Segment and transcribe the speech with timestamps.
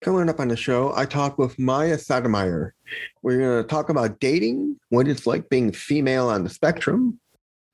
[0.00, 2.72] Coming up on the show, I talk with Miyah Sotomayor.
[3.22, 7.18] We're going to talk about dating, what it's like being female on the spectrum,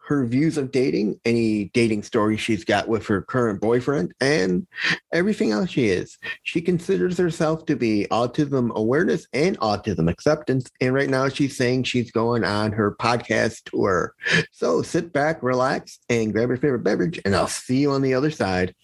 [0.07, 4.67] her views of dating, any dating stories she's got with her current boyfriend, and
[5.13, 6.17] everything else she is.
[6.45, 10.71] She considers herself to be autism awareness and autism acceptance.
[10.81, 14.15] And right now she's saying she's going on her podcast tour.
[14.51, 18.15] So sit back, relax, and grab your favorite beverage, and I'll see you on the
[18.15, 18.75] other side.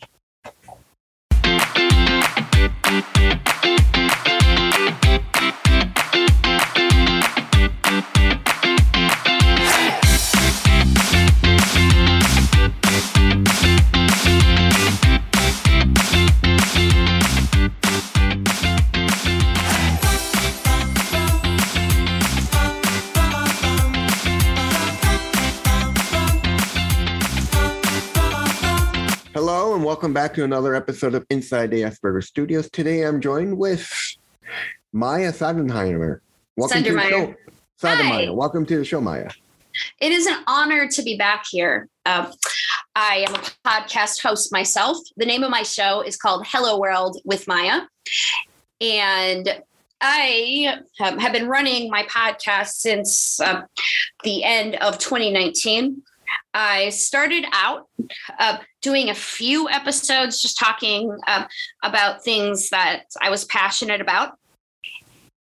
[2.90, 3.59] Hello, and
[29.90, 32.70] welcome back to another episode of Inside the Asperger Studios.
[32.70, 33.92] Today I'm joined with
[34.94, 36.20] Miyah Sadenheimer.
[36.56, 37.34] Welcome to the show.
[37.82, 38.32] Sadenheimer.
[38.32, 39.34] Welcome to the show, Miyah.
[40.00, 41.88] It is an honor to be back here.
[42.06, 42.30] Uh,
[42.94, 44.96] I am a podcast host myself.
[45.16, 47.88] The name of my show is called Hello World with Miyah.
[48.80, 49.60] And
[50.00, 53.62] I um, have been running my podcast since uh,
[54.22, 56.00] the end of 2019.
[56.54, 57.88] I started out
[58.38, 61.46] uh, doing a few episodes just talking um,
[61.82, 64.38] about things that I was passionate about.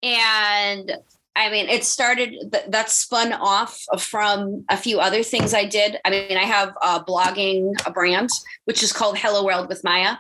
[0.01, 0.91] And
[1.35, 5.97] I mean, it started that spun off from a few other things I did.
[6.03, 8.29] I mean, I have a blogging a brand,
[8.65, 10.17] which is called Hello World with Miyah.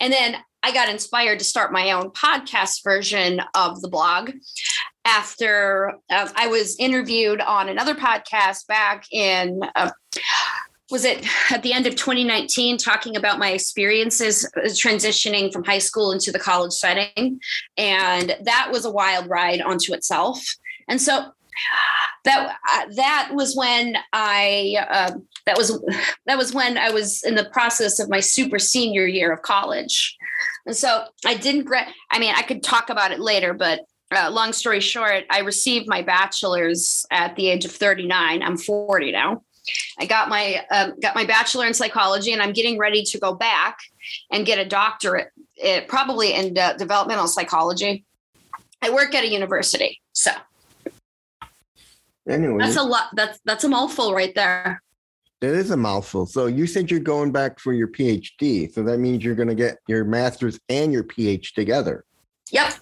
[0.00, 4.32] And then I got inspired to start my own podcast version of the blog
[5.04, 9.60] after uh, I was interviewed on another podcast back in.
[9.76, 9.90] Uh,
[10.90, 16.12] was it at the end of 2019 talking about my experiences transitioning from high school
[16.12, 17.40] into the college setting?
[17.76, 20.44] And that was a wild ride onto itself.
[20.88, 21.32] And so
[22.24, 25.12] that uh, that was when i uh,
[25.46, 25.82] that was
[26.26, 30.16] that was when i was in the process of my super senior year of college.
[30.66, 33.80] And so i didn't gra- i mean i could talk about it later but
[34.14, 39.12] uh, long story short i received my bachelor's at the age of 39 i'm 40
[39.12, 39.42] now
[39.98, 43.34] I got my um, got my bachelor in psychology, and I'm getting ready to go
[43.34, 43.78] back
[44.30, 48.04] and get a doctorate, it, probably in uh, developmental psychology.
[48.82, 50.30] I work at a university, so
[52.28, 53.08] Anyway, that's a lot.
[53.14, 54.82] That's that's a mouthful right there.
[55.40, 56.26] it is a mouthful.
[56.26, 58.72] So you said you're going back for your PhD.
[58.72, 62.04] So that means you're going to get your master's and your PhD together.
[62.50, 62.74] Yep,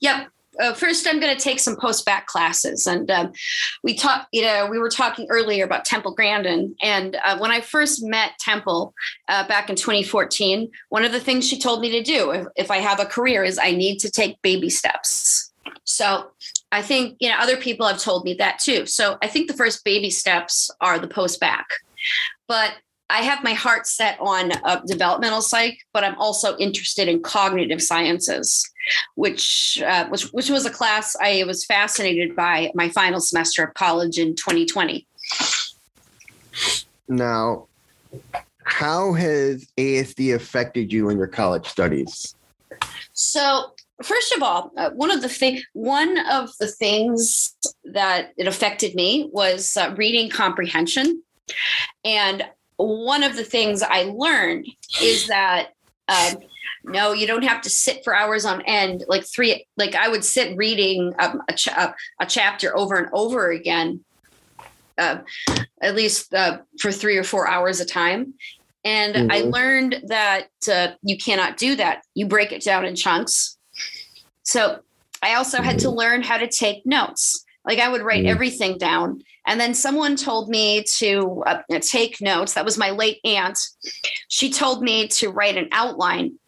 [0.00, 0.28] yep.
[0.60, 3.32] Uh, first, I'm going to take some post bac classes, and um,
[3.82, 4.26] we talked.
[4.32, 8.32] You know, we were talking earlier about Temple Grandin, and uh, when I first met
[8.38, 8.94] Temple
[9.28, 12.70] uh, back in 2014, one of the things she told me to do if, if
[12.70, 15.50] I have a career is I need to take baby steps.
[15.84, 16.30] So
[16.72, 18.86] I think you know other people have told me that too.
[18.86, 21.66] So I think the first baby steps are the post bac,
[22.46, 22.74] but
[23.10, 27.82] I have my heart set on uh, developmental psych, but I'm also interested in cognitive
[27.82, 28.70] sciences,
[29.16, 33.74] which uh, which which was a class I was fascinated by my final semester of
[33.74, 35.06] college in 2020.
[37.08, 37.66] Now,
[38.62, 42.34] how has ASD affected you in your college studies?
[43.12, 43.72] So
[44.02, 48.94] first of all, uh, one of the thing one of the things that it affected
[48.94, 51.22] me was uh, reading comprehension,
[52.04, 52.44] and
[52.86, 54.66] one of the things I learned
[55.02, 55.70] is that
[56.08, 56.38] um,
[56.84, 59.04] no, you don't have to sit for hours on end.
[59.06, 63.50] Like three, like I would sit reading um, a, cha- a chapter over and over
[63.50, 64.04] again,
[64.98, 65.18] uh,
[65.80, 68.34] at least uh, for three or four hours a time.
[68.82, 69.52] And I Mhm.
[69.52, 72.02] learned that uh, you cannot do that.
[72.14, 73.58] You break it down in chunks.
[74.42, 74.80] So
[75.22, 77.44] I also had to learn how to take notes.
[77.70, 78.30] Like I would write Mhm.
[78.30, 79.22] everything down.
[79.46, 82.54] And then someone told me to uh, take notes.
[82.54, 83.56] That was my late aunt.
[84.26, 86.40] She told me to write an outline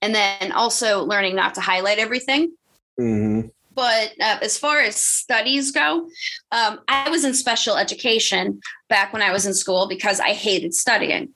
[0.00, 2.52] and then also learning not to highlight everything.
[2.96, 3.42] hmm
[3.74, 6.08] But uh, as far as studies go,
[6.52, 8.58] um, I was in special education
[8.88, 11.34] back when I was in school because I hated studying.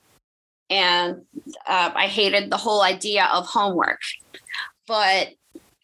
[0.71, 1.27] And
[1.67, 4.01] uh, I hated the whole idea of homework.
[4.87, 5.29] But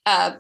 [0.06, 0.37] uh,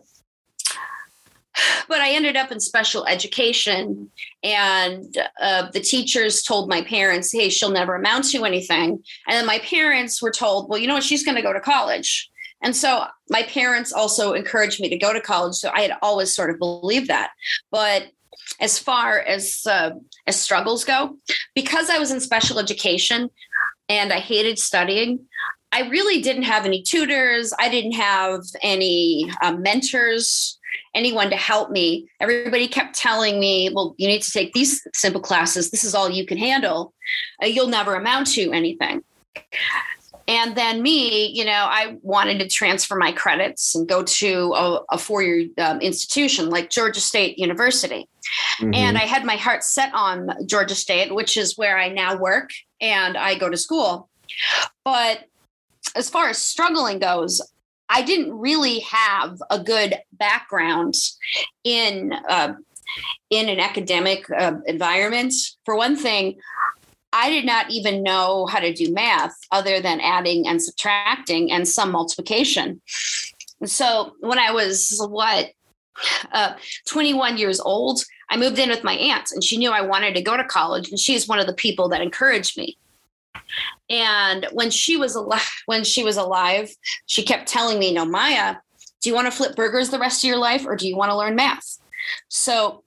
[1.88, 4.10] but I ended up in special education,
[4.42, 9.46] and uh, the teachers told my parents, "Hey, she'll never amount to anything." And then
[9.46, 11.04] my parents were told, "Well, you know what?
[11.04, 12.30] She's going to go to college."
[12.62, 15.54] And so my parents also encouraged me to go to college.
[15.56, 17.30] So I had always sort of believed that.
[17.70, 18.08] But
[18.60, 19.90] as far as uh,
[20.26, 21.16] as struggles go,
[21.54, 23.30] because I was in special education
[23.88, 25.20] and I hated studying,
[25.76, 27.52] I really didn't have any tutors.
[27.58, 30.58] I didn't have any uh, mentors,
[30.94, 32.08] anyone to help me.
[32.18, 35.70] Everybody kept telling me, well, you need to take these simple classes.
[35.70, 36.94] This is all you can handle.
[37.42, 39.04] Uh, you'll never amount to anything.
[40.26, 44.80] And then me, you know, I wanted to transfer my credits and go to a,
[44.92, 48.08] a four year um, institution like Georgia State University.
[48.60, 48.72] Mm-hmm.
[48.72, 52.48] And I had my heart set on Georgia State, which is where I now work
[52.80, 54.08] and I go to school.
[54.82, 55.26] But
[55.96, 57.40] as far as struggling goes,
[57.88, 60.94] I didn't really have a good background
[61.64, 62.54] in uh,
[63.30, 65.34] in an academic uh, environment.
[65.64, 66.38] For one thing,
[67.12, 71.66] I did not even know how to do math other than adding and subtracting and
[71.66, 72.80] some multiplication.
[73.64, 75.50] So when I was what
[76.32, 76.54] uh,
[76.88, 80.22] 21 years old, I moved in with my aunt, and she knew I wanted to
[80.22, 82.76] go to college, and she she's one of the people that encouraged me.
[83.88, 86.70] And when she was alive, when she was alive,
[87.06, 88.58] she kept telling me, "No, Miyah,
[89.00, 91.10] do you want to flip burgers the rest of your life, or do you want
[91.10, 91.78] to learn math?"
[92.28, 92.82] So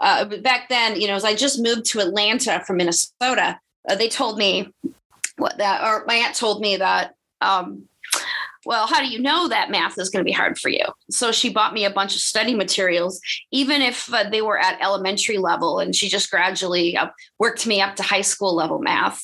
[0.00, 3.58] uh, back then, you know, as I just moved to Atlanta from Minnesota,
[3.88, 4.72] uh, they told me
[5.36, 7.88] what that, or my aunt told me that um,
[8.68, 10.84] well, how do you know that math is going to be hard for you?
[11.10, 13.20] So she bought me a bunch of study materials,
[13.50, 17.08] even if uh, they were at elementary level, and she just gradually uh,
[17.38, 19.22] worked me up to high school level math.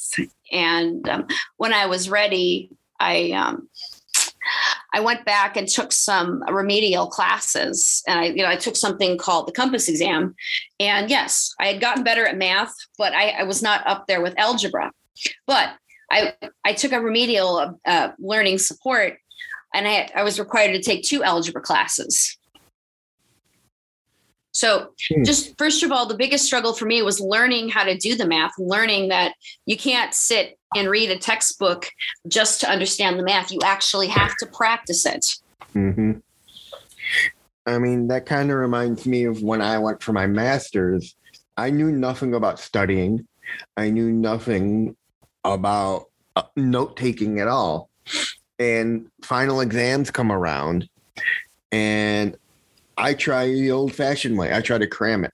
[0.55, 2.71] And um, when I was ready,
[3.01, 3.69] I um,
[4.95, 9.19] I went back and took some remedial classes, and I, you know, I took something
[9.19, 10.35] called the Compass exam.
[10.79, 14.23] And yes, I had gotten better at math, but I, I was not up there
[14.23, 14.93] with algebra.
[15.47, 15.75] But
[16.11, 16.35] I
[16.65, 19.19] I took a remedial uh, learning support
[19.75, 22.39] and I, I was required to take two algebra classes.
[24.55, 25.23] So, hmm.
[25.25, 28.27] just first of all, the biggest struggle for me was learning how to do the
[28.27, 29.35] math, learning that
[29.67, 31.89] you can't sit and read a textbook
[32.29, 33.53] just to understand the math.
[33.53, 35.27] You actually have to practice it.
[35.75, 36.13] Mm-hmm.
[37.67, 41.15] I mean, that kind of reminds me of when I went for my master's.
[41.57, 43.27] I knew nothing about studying,
[43.77, 44.97] I knew nothing
[45.45, 46.07] about
[46.37, 47.91] uh, note taking at all
[48.59, 50.89] and final exams come around
[51.73, 52.37] and
[52.97, 54.55] I try the old fashioned way.
[54.55, 55.33] I try to cram it.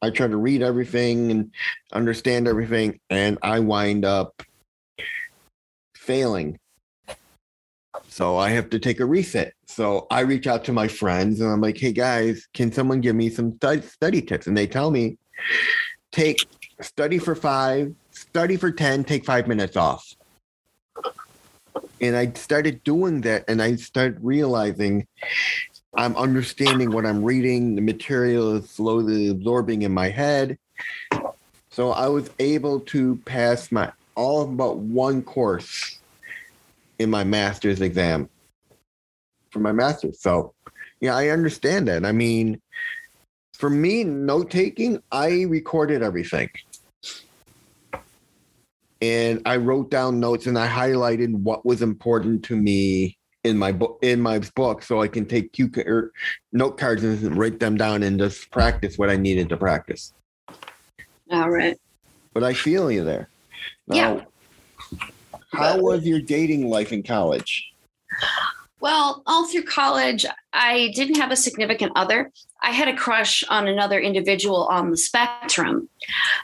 [0.00, 1.50] I try to read everything and
[1.92, 4.42] understand everything, and I wind up
[5.94, 6.58] failing.
[8.08, 9.52] So I have to take a reset.
[9.66, 13.16] So I reach out to my friends and I'm like, hey guys, can someone give
[13.16, 14.46] me some study tips?
[14.46, 15.18] And they tell me,
[16.12, 16.46] take
[16.80, 20.16] study for five, study for 10, take five minutes off
[22.00, 25.06] and I started doing that, and I started realizing
[25.96, 27.74] I'm understanding what I'm reading.
[27.74, 30.58] The material is slowly absorbing in my head.
[31.70, 35.98] So I was able to pass my all but one course
[36.98, 38.28] in my master's exam
[39.50, 40.20] for my master's.
[40.20, 40.54] So
[41.00, 42.04] yeah, I understand that.
[42.04, 42.60] I mean,
[43.54, 46.50] for me, note taking, I recorded everything
[49.00, 53.72] and I wrote down notes and I highlighted what was important to me in my
[53.72, 56.12] book in my book so I can take cue or er,
[56.52, 60.12] note cards and write them down and just practice what I needed to practice.
[61.30, 61.78] All right.
[62.34, 63.28] But I feel you there.
[63.88, 64.24] Now, yeah.
[65.52, 67.72] How was your dating life in college?
[68.80, 72.30] Well, all through college, I didn't have a significant other.
[72.62, 75.88] I had a crush on another individual on the spectrum.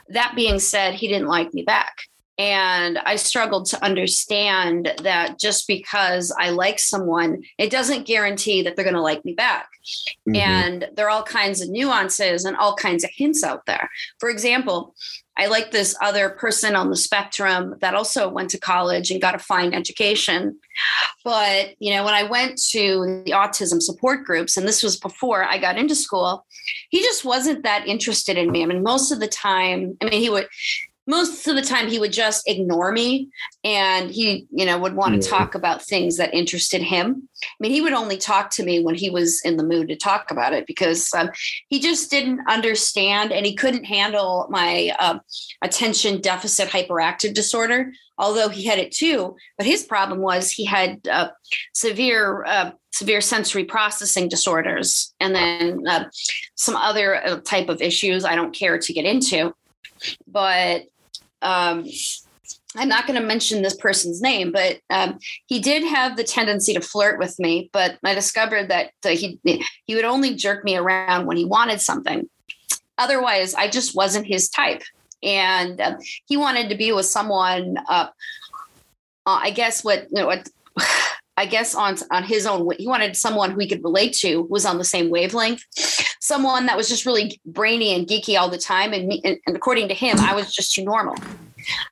[0.08, 1.94] That being said, he didn't like me back.
[2.38, 8.74] And I struggled to understand that just because I like someone, it doesn't guarantee that
[8.74, 9.68] they're going to like me back.
[10.28, 10.36] Mm-hmm.
[10.36, 13.90] And there are all kinds of nuances and all kinds of hints out there.
[14.18, 14.94] For example,
[15.36, 19.34] I like this other person on the spectrum that also went to college and got
[19.34, 20.58] a fine education.
[21.24, 25.44] But, you know, when I went to the autism support groups, and this was before
[25.44, 26.44] I got into school,
[26.90, 28.62] he just wasn't that interested in me.
[28.62, 30.48] I mean, most of the time, I mean, he would,
[31.06, 33.28] most of the time he would just ignore me
[33.64, 37.28] and he you know would want to talk about things that interested him.
[37.44, 39.96] I mean he would only talk to me when he was in the mood to
[39.96, 41.30] talk about it because um,
[41.68, 45.18] he just didn't understand and he couldn't handle my uh,
[45.62, 49.36] attention deficit hyperactive disorder although he had it too.
[49.58, 51.30] But his problem was he had uh,
[51.74, 56.04] severe uh, severe sensory processing disorders and then uh,
[56.54, 59.54] some other uh, type of issues i don't care to get into.
[60.26, 60.84] But
[61.42, 61.86] um,
[62.74, 66.72] I'm not going to mention this person's name, but um, he did have the tendency
[66.72, 67.68] to flirt with me.
[67.72, 69.38] But I discovered that uh, he
[69.84, 72.28] he would only jerk me around when he wanted something.
[72.96, 74.82] Otherwise, I just wasn't his type,
[75.22, 78.08] and uh, he wanted to be with someone uh,
[79.26, 80.48] uh, I guess what you know, what
[81.36, 84.66] I guess on on his own he wanted someone who he could relate to was
[84.66, 85.64] on the same wavelength,
[86.20, 88.92] someone that was just really brainy and geeky all the time.
[88.92, 91.16] And, me, and, and according to him, I was just too normal.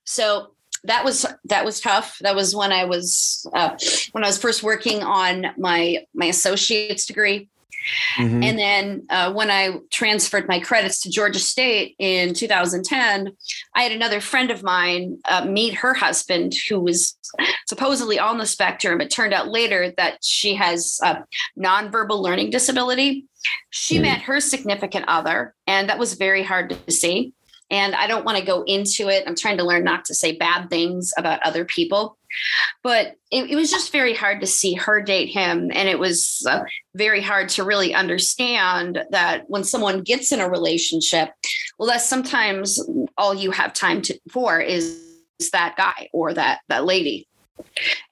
[0.04, 0.52] So
[0.84, 2.18] that was that was tough.
[2.20, 3.76] That was when I was uh,
[4.12, 7.48] when I was first working on my my associate's degree.
[8.16, 8.42] Mm-hmm.
[8.42, 13.32] And then uh, when I transferred my credits to Georgia State in 2010,
[13.74, 17.16] I had another friend of mine uh, meet her husband, who was
[17.66, 19.00] supposedly on the spectrum.
[19.00, 21.24] It turned out later that she has a
[21.58, 23.26] nonverbal learning disability.
[23.70, 24.02] She mm-hmm.
[24.02, 27.32] met her significant other, and that was very hard to see.
[27.70, 29.24] And I don't want to go into it.
[29.26, 32.16] I'm trying to learn not to say bad things about other people.
[32.82, 35.70] But it, it was just very hard to see her date him.
[35.72, 36.62] And it was uh,
[36.94, 41.30] very hard to really understand that when someone gets in a relationship,
[41.78, 42.82] well, that's sometimes
[43.16, 45.00] all you have time to, for is
[45.52, 47.26] that guy or that, that lady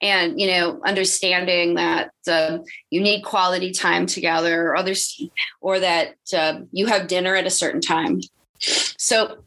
[0.01, 5.21] and you know understanding that uh, you need quality time together or others
[5.61, 8.19] or that uh, you have dinner at a certain time
[8.59, 9.39] so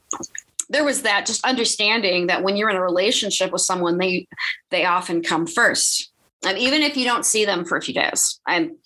[0.68, 4.26] there was that just understanding that when you're in a relationship with someone, they
[4.70, 6.10] they often come first.
[6.44, 8.40] And even if you don't see them for a few days.
[8.46, 8.76] I'm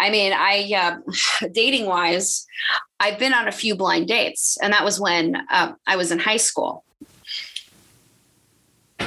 [0.00, 2.46] I mean, I uh, dating wise,
[2.98, 6.18] I've been on a few blind dates, and that was when uh, I was in
[6.18, 6.84] high school.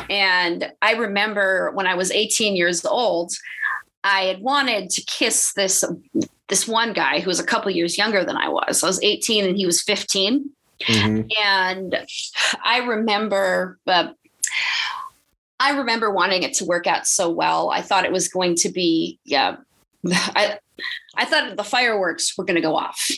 [0.10, 3.34] And I remember when I was 18 years old,
[4.04, 5.84] I had wanted to kiss this
[6.54, 8.84] this one guy who was a couple years younger than I was.
[8.84, 10.52] I was 18 and he was 15.
[10.84, 11.28] Mm-hmm.
[11.44, 12.06] And
[12.64, 14.10] I remember, uh,
[15.60, 17.72] I remember wanting it to work out so well.
[17.72, 19.56] I thought it was going to be, yeah,
[20.06, 20.60] I,
[21.16, 23.10] I thought the fireworks were going to go off.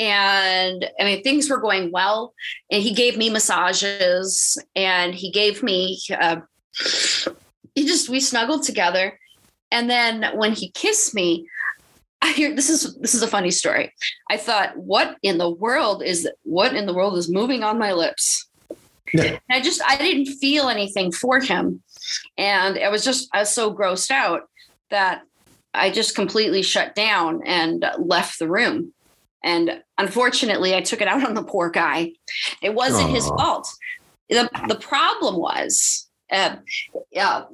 [0.00, 2.34] And I mean, things were going well.
[2.72, 6.40] And he gave me massages and he gave me, uh,
[7.76, 9.16] he just, we snuggled together.
[9.70, 11.46] And then when he kissed me,
[12.24, 13.92] I hear this is this is a funny story.
[14.30, 17.92] I thought, what in the world is what in the world is moving on my
[17.92, 18.48] lips?
[19.12, 19.38] Yeah.
[19.50, 21.82] I just I didn't feel anything for him,
[22.38, 24.42] and I was just I was so grossed out
[24.90, 25.22] that
[25.74, 28.94] I just completely shut down and left the room.
[29.42, 32.12] And unfortunately, I took it out on the poor guy.
[32.62, 33.14] It wasn't Aww.
[33.14, 33.68] his fault.
[34.30, 36.56] the The problem was, uh,
[37.18, 37.44] uh,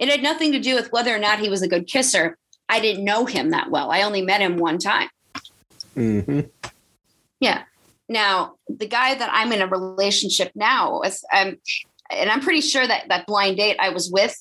[0.00, 2.36] it had nothing to do with whether or not he was a good kisser
[2.68, 3.90] I didn't know him that well.
[3.90, 5.08] I only met him one time.
[5.96, 6.40] Mm-hmm.
[7.40, 7.62] Yeah.
[8.08, 11.56] Now, the guy that I'm in a relationship now with, um,
[12.10, 14.36] and I'm pretty sure that that blind date I was with,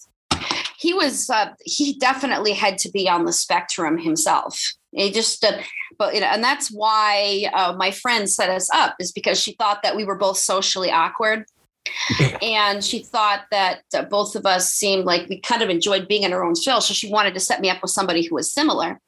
[0.77, 4.59] he was, uh, he definitely had to be on the spectrum himself.
[4.91, 5.59] He just, uh,
[5.97, 9.53] but you know, and that's why uh, my friend set us up is because she
[9.53, 11.45] thought that we were both socially awkward
[12.41, 16.23] and she thought that uh, both of us seemed like we kind of enjoyed being
[16.23, 16.81] in our own shell.
[16.81, 18.99] So she wanted to set me up with somebody who was similar.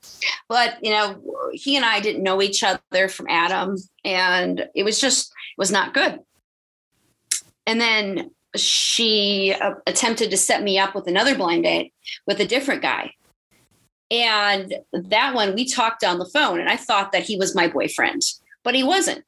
[0.50, 1.22] But, you know,
[1.54, 5.72] he and I didn't know each other from Adam, and it was just, it was
[5.72, 6.20] not good.
[7.66, 11.94] And then she uh, attempted to set me up with another blind date
[12.28, 13.12] with a different guy.
[14.12, 17.68] And that one we talked on the phone, and I thought that he was my
[17.68, 18.22] boyfriend,
[18.64, 19.24] but he wasn't.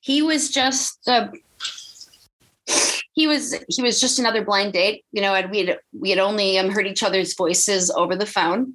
[0.00, 1.28] He was just uh,
[3.16, 6.20] he was he was just another blind date you know and we had we had
[6.20, 8.74] only um, heard each other's voices over the phone.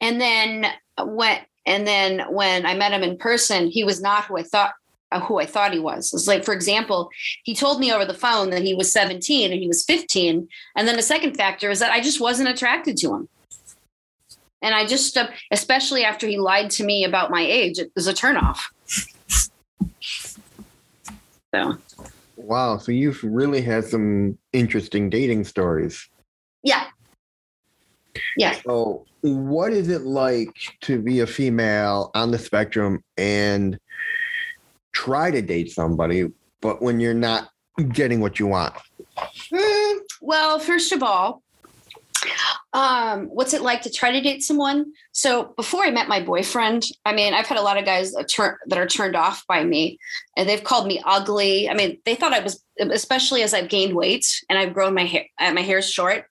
[0.00, 0.66] And then
[0.98, 4.72] when and then when i met him in person he was not who i thought
[5.10, 6.14] uh, who i thought he was.
[6.14, 7.10] It's like for example
[7.42, 10.88] he told me over the phone that he was 17 and he was 15 and
[10.88, 13.28] then the second factor is that i just wasn't attracted to him.
[14.62, 18.06] And i just uh, especially after he lied to me about my age it was
[18.06, 18.60] a turnoff.
[21.54, 21.78] So
[22.48, 22.78] Wow.
[22.78, 26.08] So you've really had some interesting dating stories.
[26.62, 26.86] Yeah.
[28.38, 28.58] Yeah.
[28.64, 33.78] So what is it like to be a female on the spectrum and
[34.92, 37.50] try to date somebody, but when you're not
[37.92, 38.74] getting what you want?
[39.52, 41.42] Mm, well, first of all,
[42.72, 44.92] um, what's it like to try to date someone?
[45.12, 48.28] So before I met my boyfriend, I mean, I've had a lot of guys that,
[48.66, 49.98] that are turned off by me,
[50.36, 51.68] and they've called me ugly.
[51.68, 55.04] I mean, they thought I was, especially as I've gained weight and I've grown my
[55.04, 56.26] hair, uh, my hair is short.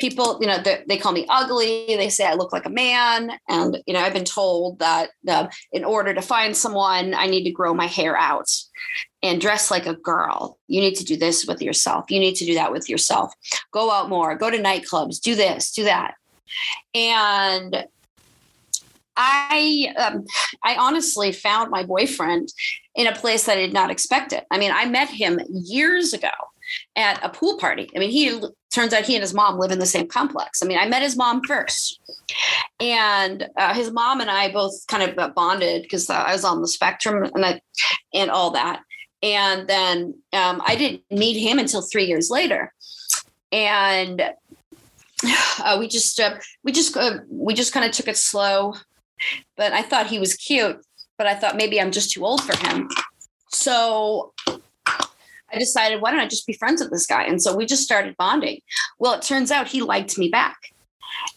[0.00, 1.84] People, you know, they, they, call me ugly.
[1.88, 5.48] They say I look like a man, and you know, I've been told that uh,
[5.72, 8.48] in order to find someone, I need to grow my hair out
[9.22, 10.58] and dress like a girl.
[10.68, 12.10] You need to do this with yourself.
[12.10, 13.32] You need to do that with yourself.
[13.70, 16.14] Go out more, go to nightclubs, do this, do that.
[16.94, 17.86] And
[19.16, 20.24] I um,
[20.64, 22.52] I honestly found my boyfriend
[22.94, 24.46] in a place that I did not expect it.
[24.50, 26.30] I mean, I met him years ago
[26.96, 27.90] at a pool party.
[27.94, 28.40] I mean, he
[28.72, 30.62] turns out he and his mom live in the same complex.
[30.62, 32.00] I mean, I met his mom first,
[32.80, 36.68] and uh, his mom and I both kind of bonded because I was on the
[36.68, 37.60] spectrum and I,
[38.14, 38.80] and all that.
[39.22, 42.72] And then um, I didn't meet him until three years later,
[43.52, 44.20] and
[45.64, 48.74] uh, we just uh, we just uh, we just kind of took it slow.
[49.56, 50.84] But I thought he was cute,
[51.16, 52.88] but I thought maybe I'm just too old for him.
[53.50, 54.32] So
[55.52, 57.24] I decided, why don't I just be friends with this guy?
[57.24, 58.60] And so we just started bonding.
[58.98, 60.56] Well, it turns out he liked me back.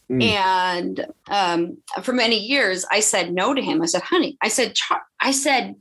[0.10, 0.24] Mm.
[0.24, 3.82] And um, for many years, I said no to him.
[3.82, 4.74] I said, honey, I said,
[5.20, 5.76] I said,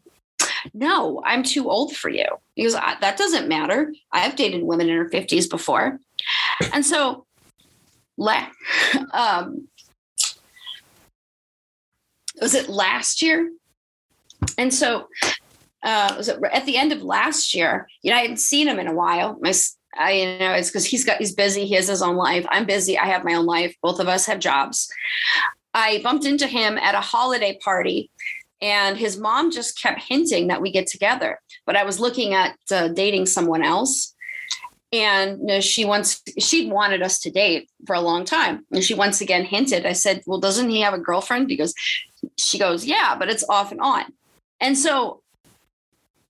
[0.72, 2.26] no, I'm too old for you.
[2.54, 3.92] He goes, that doesn't matter.
[4.12, 5.98] I've dated women in her 50s before.
[6.72, 7.26] And so,
[9.12, 9.68] um,
[12.40, 13.50] was it last year?
[14.58, 15.08] And so
[15.84, 17.88] uh, was it at the end of last year?
[18.02, 19.38] You know, I hadn't seen him in a while.
[19.40, 19.52] My,
[19.96, 21.66] I, you know, it's because he's got he's busy.
[21.66, 22.46] He has his own life.
[22.48, 22.98] I'm busy.
[22.98, 23.76] I have my own life.
[23.82, 24.88] Both of us have jobs.
[25.74, 28.10] I bumped into him at a holiday party,
[28.64, 31.38] and his mom just kept hinting that we get together.
[31.66, 34.14] But I was looking at uh, dating someone else,
[34.90, 38.82] and you know, she once she'd wanted us to date for a long time, and
[38.82, 39.84] she once again hinted.
[39.84, 41.74] I said, "Well, doesn't he have a girlfriend?" Because
[42.38, 44.04] she goes, "Yeah, but it's off and on."
[44.60, 45.20] And so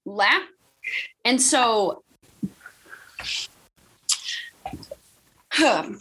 [0.04, 0.42] laugh.
[1.24, 2.02] And so,
[5.64, 6.00] um,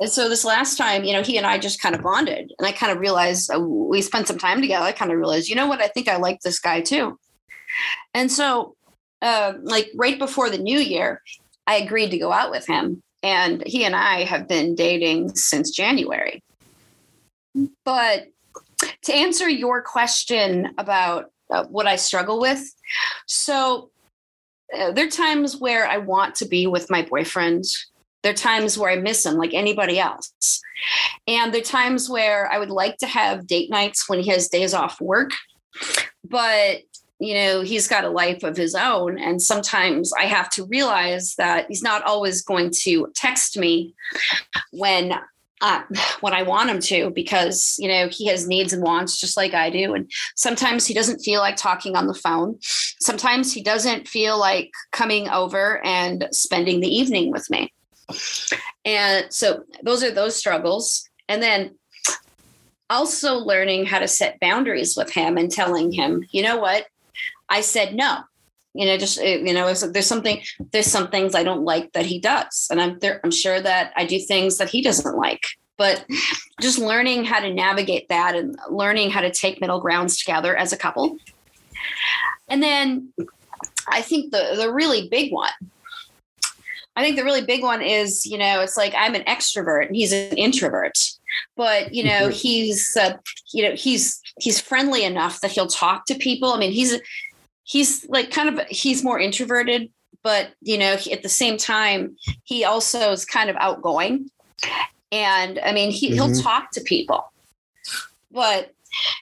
[0.00, 2.66] and so this last time, you know, he and I just kind of bonded, and
[2.66, 4.84] I kind of realized uh, we spent some time together.
[4.84, 7.18] I kind of realized, you know what, I think I like this guy too.
[8.12, 8.76] And so,
[9.22, 11.22] uh, like right before the new year,
[11.66, 15.70] I agreed to go out with him, and he and I have been dating since
[15.70, 16.42] January.
[17.84, 18.26] But
[19.02, 22.74] to answer your question about uh, what I struggle with.
[23.26, 23.90] So
[24.76, 27.64] uh, there are times where I want to be with my boyfriend.
[28.24, 30.60] There are times where I miss him like anybody else.
[31.28, 34.48] And there are times where I would like to have date nights when he has
[34.48, 35.30] days off work.
[36.24, 36.80] But
[37.20, 39.18] you know, he's got a life of his own.
[39.18, 43.94] And sometimes I have to realize that he's not always going to text me
[44.72, 45.14] when
[45.60, 45.82] uh,
[46.20, 49.54] when I want him to because you know he has needs and wants just like
[49.54, 52.58] I do, and sometimes he doesn't feel like talking on the phone.
[53.00, 57.72] Sometimes he doesn't feel like coming over and spending the evening with me.
[58.84, 61.76] And so those are those struggles, and then
[62.90, 66.86] also learning how to set boundaries with him and telling him, you know what,
[67.48, 68.20] I said no.
[68.74, 72.18] You know just you know there's something there's some things i don't like that he
[72.18, 72.66] does.
[72.72, 75.46] And i'm there i'm sure that i do things that he doesn't like.
[75.76, 76.04] But
[76.60, 80.72] just learning how to navigate that and learning how to take middle grounds together as
[80.72, 81.18] a couple.
[82.48, 83.12] And then
[83.86, 85.52] i think the the really big one
[86.96, 89.96] i think the really big one is you know it's like i'm an extrovert and
[89.96, 90.96] he's an introvert
[91.56, 93.16] but you know he's uh,
[93.52, 96.52] you know he's he's friendly enough that he'll talk to people.
[96.52, 97.00] I mean he's
[97.64, 99.90] he's like kind of he's more introverted
[100.22, 104.30] but you know he, at the same time he also is kind of outgoing.
[105.12, 106.14] And i mean he, mm-hmm.
[106.14, 107.32] he'll talk to people
[108.30, 108.72] but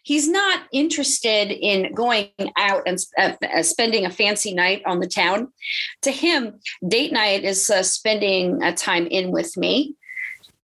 [0.02, 5.06] he's not interested in going out and uh, uh, spending a fancy night on the
[5.06, 5.52] town
[6.00, 6.58] to him
[6.88, 9.94] date night is uh, spending a time in with me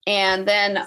[0.08, 0.86] and then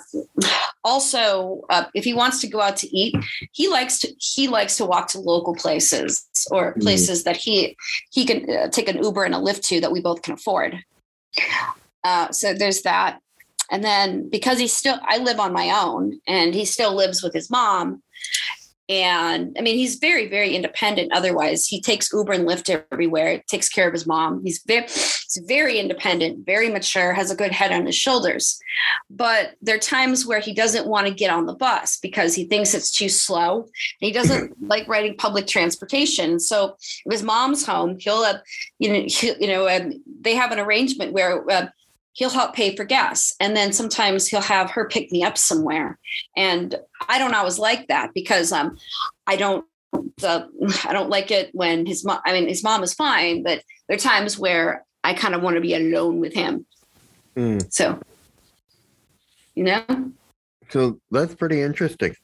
[0.84, 3.14] also uh, if he wants to go out to eat
[3.52, 6.80] he likes to he likes to walk to local places or mm-hmm.
[6.80, 7.24] places mm.
[7.24, 7.76] that he
[8.10, 10.82] he can uh, take an uber and a Lyft to that we both can afford
[12.02, 13.20] uh, so there's that
[13.70, 17.32] and then because he's still i live on my own and he still lives with
[17.32, 18.02] his mom
[18.90, 21.12] and I mean, he's very, very independent.
[21.12, 23.40] Otherwise, he takes Uber and Lyft everywhere.
[23.46, 24.42] Takes care of his mom.
[24.42, 28.58] He's very, he's very independent, very mature, has a good head on his shoulders.
[29.08, 32.46] But there are times where he doesn't want to get on the bus because he
[32.46, 33.68] thinks it's too slow.
[34.00, 36.40] he doesn't like riding public transportation.
[36.40, 36.74] So
[37.06, 38.26] if his mom's home, he'll,
[38.80, 39.06] you know,
[39.38, 41.48] you know, they have an arrangement where.
[41.48, 41.68] Uh,
[42.12, 43.34] he'll help pay for gas.
[43.40, 45.98] And then sometimes he'll have her pick me up somewhere.
[46.36, 46.74] And
[47.08, 48.76] i don't always like that because um
[49.26, 49.64] i don't
[50.22, 50.42] uh,
[50.84, 53.96] i don't like it when his mom i mean his mom is fine but there
[53.96, 56.66] are times where i kind of want to be alone with him.
[57.36, 57.72] Mm.
[57.72, 57.98] so
[59.54, 59.84] you know?
[60.70, 62.14] So that's pretty interesting.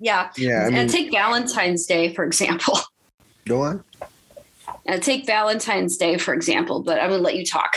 [0.00, 0.30] Yeah.
[0.36, 2.78] Yeah I mean, and take valentine's day for example.
[3.46, 3.84] Go on.
[4.86, 7.72] And take valentine's day for example but i'm gonna let you talk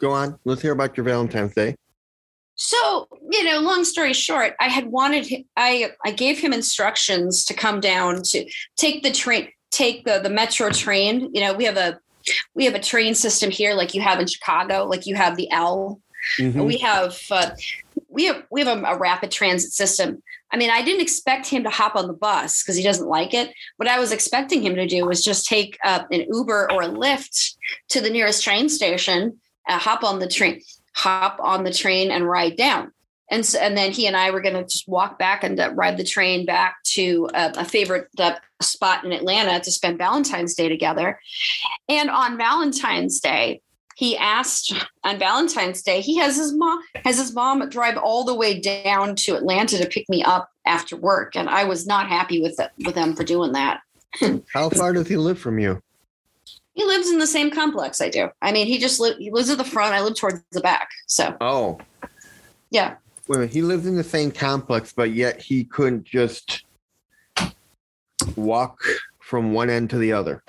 [0.00, 0.38] go on.
[0.44, 1.76] Let's hear about your Valentine's Day.
[2.56, 7.54] So, you know, long story short, I had wanted I I gave him instructions to
[7.54, 11.30] come down to take the train take the the metro train.
[11.32, 11.98] You know, we have a
[12.54, 15.50] we have a train system here like you have in Chicago, like you have the
[15.50, 16.00] L.
[16.38, 16.66] Mhm.
[16.66, 17.50] We have uh,
[18.08, 20.22] we have we have a, a rapid transit system.
[20.52, 23.32] I mean, I didn't expect him to hop on the bus because he doesn't like
[23.32, 23.54] it.
[23.76, 26.88] What I was expecting him to do was just take uh, an Uber or a
[26.88, 27.54] Lyft
[27.90, 30.60] to the nearest train station, uh, hop on the train,
[30.94, 32.92] hop on the train, and ride down.
[33.30, 35.70] And so, and then he and I were going to just walk back and uh,
[35.74, 40.54] ride the train back to uh, a favorite uh, spot in Atlanta to spend Valentine's
[40.54, 41.20] Day together.
[41.88, 43.62] And on Valentine's Day,
[43.94, 48.34] he asked on Valentine's Day, he has his mom has his mom drive all the
[48.34, 52.40] way down to Atlanta to pick me up after work, and I was not happy
[52.40, 53.80] with it, with them for doing that.
[54.54, 55.82] How far does he live from you?
[56.74, 58.28] He lives in the same complex I do.
[58.42, 59.94] I mean, he just li- he lives at the front.
[59.94, 60.88] I live towards the back.
[61.06, 61.78] So Oh,
[62.70, 62.94] yeah,
[63.28, 63.52] wait minute.
[63.52, 66.64] He lives in the same complex, but yet he couldn't just
[68.36, 68.80] walk
[69.18, 70.42] from one end to the other.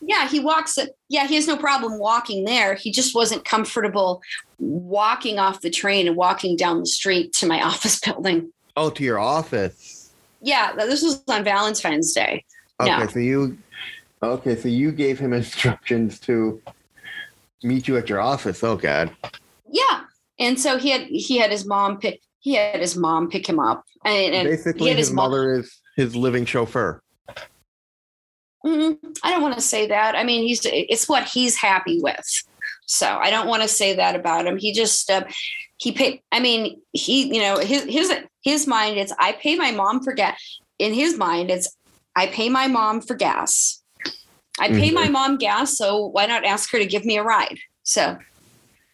[0.00, 0.78] yeah, he walks.
[1.08, 2.74] Yeah, he has no problem walking there.
[2.74, 4.22] He just wasn't comfortable
[4.58, 8.52] walking off the train and walking down the street to my office building.
[8.76, 10.12] Oh, to your office.
[10.40, 12.44] Yeah, this was on Valentine's Day.
[12.80, 13.06] Okay, No.
[13.06, 13.56] so you
[14.32, 16.60] okay, so you gave him instructions to
[17.62, 18.62] meet you at your office.
[18.62, 19.10] Oh god.
[19.70, 20.02] Yeah,
[20.38, 23.58] and so he had he had his mom pick he had his mom pick him
[23.58, 27.02] up, and, and Basically his, his mom- mother is his living chauffeur.
[28.64, 30.14] Mm, I don't want to say that.
[30.14, 32.42] I mean, he's it's what he's happy with.
[32.86, 34.58] So I don't want to say that about him.
[34.58, 35.24] He just uh,
[35.76, 36.20] he paid.
[36.32, 38.98] I mean, he you know his his his mind.
[38.98, 40.60] It's I pay my mom for gas.
[40.78, 41.76] In his mind, it's
[42.16, 43.82] I pay my mom for gas.
[44.60, 44.94] I pay Mhm.
[44.94, 47.58] my mom gas, so why not ask her to give me a ride?
[47.82, 48.18] So,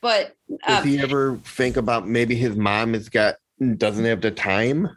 [0.01, 0.35] but
[0.67, 3.37] Does uh, he ever think about maybe his mom has got
[3.77, 4.89] doesn't have the time?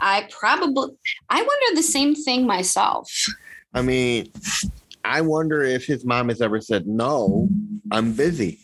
[0.00, 0.90] I probably
[1.28, 3.10] I wonder the same thing myself.
[3.74, 4.32] I mean,
[5.04, 7.48] I wonder if his mom has ever said, No,
[7.90, 8.60] I'm busy.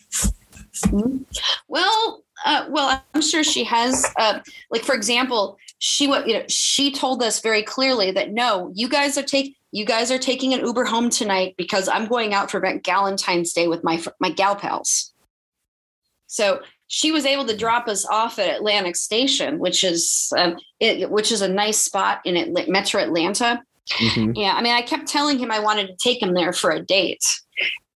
[1.69, 4.07] Well, uh, well, I'm sure she has.
[4.19, 8.71] Uh, like, for example, she what you know she told us very clearly that no,
[8.75, 12.33] you guys are take you guys are taking an Uber home tonight because I'm going
[12.33, 15.13] out for Galentine's Day with my my gal pals.
[16.29, 21.11] So she was able to drop us off at Atlantic Station, which is um, it,
[21.11, 23.63] which is a nice spot in Atla- Metro Atlanta.
[23.91, 24.35] Mhm.
[24.37, 26.81] Yeah, I mean, I kept telling him I wanted to take him there for a
[26.81, 27.25] date,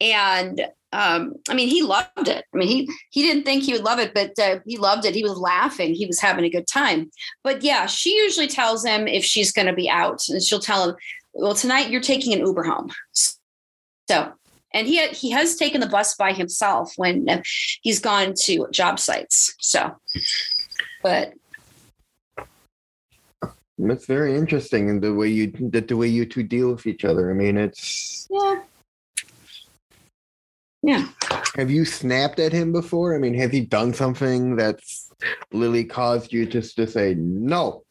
[0.01, 2.43] and um, I mean, he loved it.
[2.53, 5.13] I mean, he he didn't think he would love it, but uh, he loved it.
[5.13, 5.93] He was laughing.
[5.93, 7.11] He was having a good time.
[7.43, 10.89] But yeah, she usually tells him if she's going to be out, and she'll tell
[10.89, 10.95] him,
[11.37, 12.91] "Well, tonight you're taking an Uber home."
[14.09, 14.33] So,
[14.73, 17.43] and he he has taken the bus by himself when
[17.81, 19.55] he's gone to job sites.
[19.59, 19.95] So,
[21.03, 21.33] but
[23.77, 27.05] That's very interesting in the way you that the way you two deal with each
[27.05, 27.29] other.
[27.29, 28.61] I mean, it's yeah,
[30.81, 31.07] yeah.
[31.55, 33.15] have you snapped at him before?
[33.15, 35.11] I mean, has he done something that's
[35.51, 37.83] Lily caused you just to say no?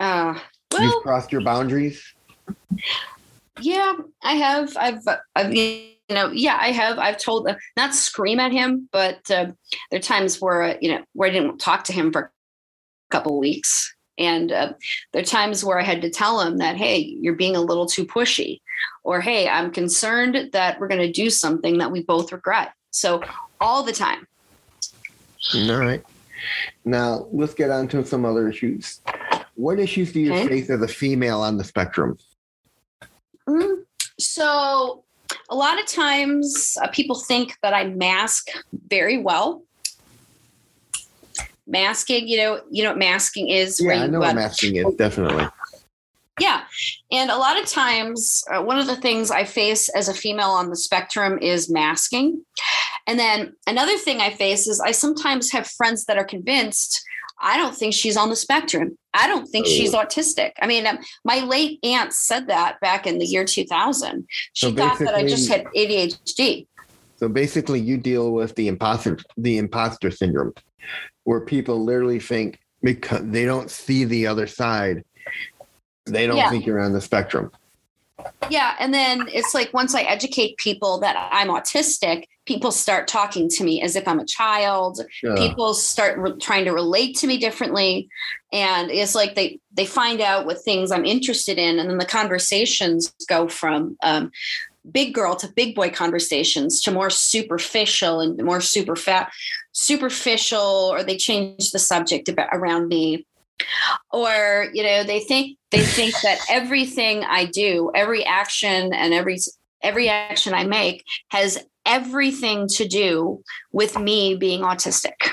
[0.00, 0.36] Uh,
[0.78, 2.02] You've crossed your boundaries.
[3.60, 4.76] Yeah, I have.
[4.76, 5.00] I've,
[5.34, 6.98] I've, you know, yeah, I have.
[6.98, 9.52] I've told, not scream at him, but uh,
[9.90, 12.30] there are times where, uh, you know, where I didn't talk to him for a
[13.10, 13.94] couple of weeks.
[14.18, 14.72] And uh,
[15.12, 17.86] there are times where I had to tell him that, hey, you're being a little
[17.86, 18.60] too pushy,
[19.04, 22.72] or hey, I'm concerned that we're going to do something that we both regret.
[22.90, 23.22] So
[23.60, 24.26] all the time.
[25.54, 26.02] All right.
[26.84, 29.00] Now let's get on to some other issues.
[29.54, 30.48] What issues do you Okay.
[30.48, 32.18] face as a female on the spectrum?
[33.48, 33.84] Mm.
[34.18, 35.04] So
[35.48, 38.48] a lot of times uh, people think that I mask
[38.88, 39.62] very well.
[41.66, 43.80] Masking, you know, you know what masking is.
[43.80, 45.46] Yeah, I know what masking is definitely.
[46.40, 46.62] yeah.
[47.10, 50.50] And a lot of times, uh, one of the things I face as a female
[50.50, 52.44] on the spectrum is masking.
[53.08, 57.02] And then another thing I face is I sometimes have friends that are convinced
[57.40, 58.96] I don't think she's on the spectrum.
[59.12, 60.52] I don't think she's autistic.
[60.60, 64.26] I mean, um, my late aunt said that back in the year 2000.
[64.52, 66.66] She So thought that I just had ADHD.
[67.16, 70.52] So basically, you deal with the imposter the imposter syndrome,
[71.24, 75.02] where people literally think because they don't see the other side,
[76.04, 76.50] they don't Yeah.
[76.50, 77.50] think you're on the spectrum.
[78.50, 78.74] Yeah.
[78.78, 83.64] And then it's like once I educate people that I'm autistic, people start talking to
[83.64, 85.00] me as if I'm a child.
[85.36, 88.08] People start re- trying to relate to me differently
[88.52, 92.06] and it's like they they find out what things i'm interested in and then the
[92.06, 94.30] conversations go from um,
[94.90, 99.30] big girl to big boy conversations to more superficial and more super fat
[99.72, 103.26] superficial or they change the subject about, around me
[104.12, 109.38] or you know they think they think that everything I do, every action and every
[109.82, 115.30] every action I make has everything to do with me being autistic.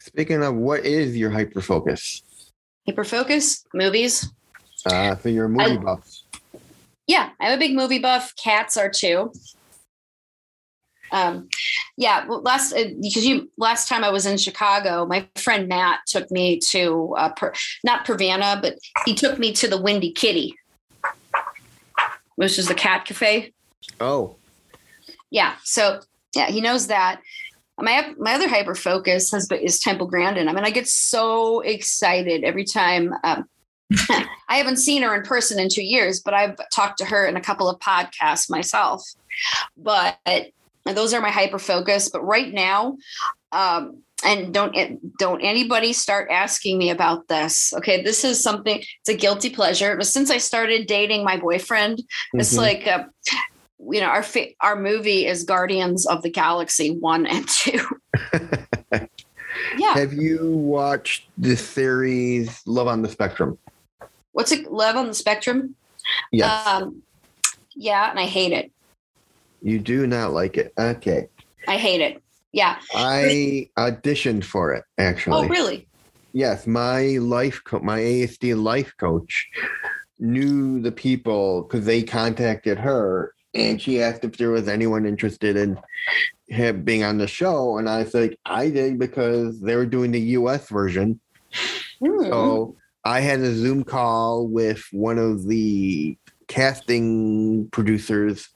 [0.00, 2.22] Speaking of, what is your hyper focus?
[2.86, 4.30] Hyper focus, movies.
[4.86, 6.08] Uh, so you're a movie I- buff.
[7.06, 8.34] Yeah, I'm a big movie buff.
[8.42, 9.32] Cats are too.
[11.12, 11.48] Um,
[11.96, 16.00] yeah, well, last uh, because you last time I was in Chicago, my friend Matt
[16.06, 17.52] took me to uh, per,
[17.84, 20.54] not Pervana, but he took me to the Windy Kitty,
[22.36, 23.52] which is the cat cafe.
[24.00, 24.36] Oh,
[25.30, 26.00] Yeah, so
[26.34, 27.20] yeah, he knows that.
[27.80, 30.48] My my other hyper focus has been, is Temple Grandin.
[30.48, 33.14] I mean, I get so excited every time.
[33.24, 33.48] Um,
[34.48, 37.36] I haven't seen her in person in two years, but I've talked to her in
[37.36, 39.02] a couple of podcasts myself.
[39.76, 40.18] But
[40.96, 42.08] those are my hyper focus.
[42.08, 42.96] But right now,
[43.52, 44.74] um, and don't
[45.18, 47.72] don't anybody start asking me about this.
[47.74, 48.78] Okay, this is something.
[48.78, 49.96] It's a guilty pleasure.
[49.96, 52.02] But since I started dating my boyfriend,
[52.34, 52.58] it's Mhm.
[52.58, 52.86] like.
[52.86, 53.04] Uh,
[53.92, 57.78] you know, our fa- our movie is Guardians of the Galaxy one and two.
[59.78, 63.56] yeah, have you watched the series Love on the Spectrum?
[64.32, 64.70] what's it?
[64.70, 65.76] Love on the Spectrum.
[66.32, 67.02] Yes, Um,
[67.76, 68.72] yeah, and I hate it.
[69.62, 70.72] You do not like it.
[70.78, 71.28] Okay,
[71.66, 72.22] I hate it.
[72.52, 72.78] Yeah.
[72.94, 75.46] I auditioned for it actually.
[75.46, 75.86] Oh, really?
[76.32, 79.48] Yes, my life co- my ASD life coach
[80.18, 85.56] knew the people because they contacted her and she asked if there was anyone interested
[85.56, 85.78] in
[86.48, 87.78] him being on the show.
[87.78, 91.20] And I was like, I did because they were doing the US version.
[92.00, 92.22] Hmm.
[92.24, 96.16] So I had a Zoom call with one of the
[96.48, 98.48] casting producers,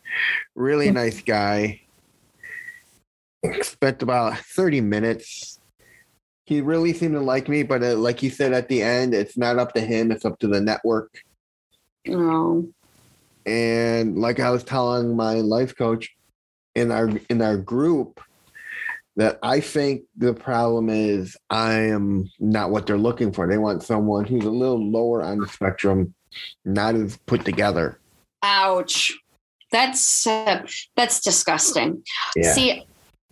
[0.55, 1.81] really nice guy.
[3.63, 5.59] Spent about 30 minutes.
[6.45, 9.37] He really seemed to like me, but uh, like you said at the end, it's
[9.37, 11.23] not up to him, it's up to the network.
[12.09, 12.69] Oh,
[13.47, 16.11] And like I was telling my life coach
[16.75, 18.21] in our in our group,
[19.17, 23.47] that I think the problem is I am not what they're looking for.
[23.47, 26.15] They want someone who's a little lower on the spectrum,
[26.65, 27.99] not as put together.
[28.43, 29.13] ouch.
[29.71, 30.67] That's uh,
[30.97, 32.03] that's disgusting.
[32.37, 32.53] Yeah.
[32.53, 32.87] See,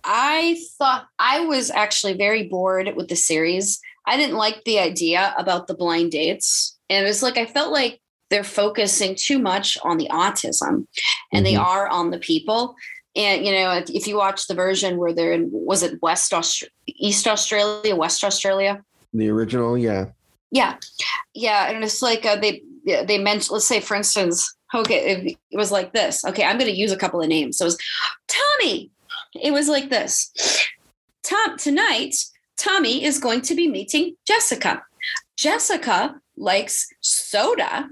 [0.05, 3.79] I thought I was actually very bored with the series.
[4.07, 6.79] I didn't like the idea about the blind dates.
[6.89, 10.87] And it was like I felt like they're focusing too much on the autism
[11.33, 11.65] and they Mhm.
[11.65, 12.75] are on the people.
[13.15, 16.33] And you know, if, if you watch the version where they're in was it West
[16.33, 18.83] Australia, East Australia, West Australia?
[19.13, 20.07] The original, yeah.
[20.53, 20.77] Yeah,
[21.35, 23.53] yeah, and it's like uh, they they mentioned.
[23.53, 26.25] Let's say, for instance, okay, it was like this.
[26.25, 27.59] Okay, I'm going to use a couple of names.
[27.59, 27.79] So it was
[28.29, 28.91] Tommy.
[29.41, 30.33] It was like this.
[31.23, 32.17] Tom tonight.
[32.57, 34.83] Tommy is going to be meeting Jessica.
[35.37, 37.89] Jessica likes soda,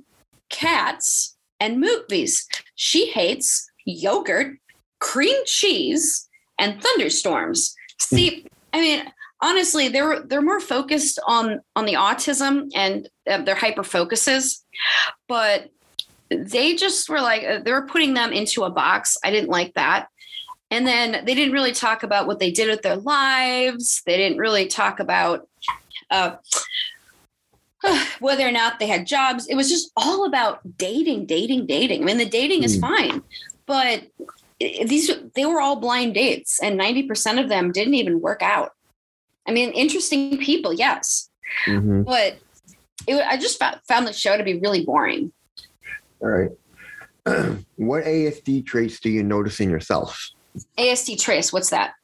[0.51, 2.47] cats, and movies.
[2.75, 4.59] She hates yogurt,
[4.99, 7.75] cream cheese, and thunderstorms.
[7.99, 9.05] See, I mean,
[9.41, 14.65] honestly they're they're more focused on on the autism and uh, their hyper focuses
[15.29, 15.71] but
[16.31, 19.17] they just were like uh, they were putting them into a box.
[19.25, 20.09] I didn't like that.
[20.71, 24.03] And then they didn't really talk about what they did with their lives.
[24.05, 25.49] They didn't really talk about
[26.11, 26.37] uh,
[28.21, 29.47] whether or not they had jobs.
[29.47, 32.03] It was just all about dating dating dating.
[32.03, 32.81] I mean the dating is Hmm.
[32.81, 33.23] fine
[33.69, 34.03] but
[34.59, 38.73] these they were all blind dates and 90% of them didn't even work out
[39.49, 41.31] i mean interesting people yes
[41.67, 42.05] Mhm.
[42.05, 42.39] but
[43.09, 45.33] it, i just found, found the show to be really boring
[46.21, 46.51] All right.
[47.77, 50.29] what ASD traits do you notice in yourself?
[50.79, 51.95] asd traits, what's that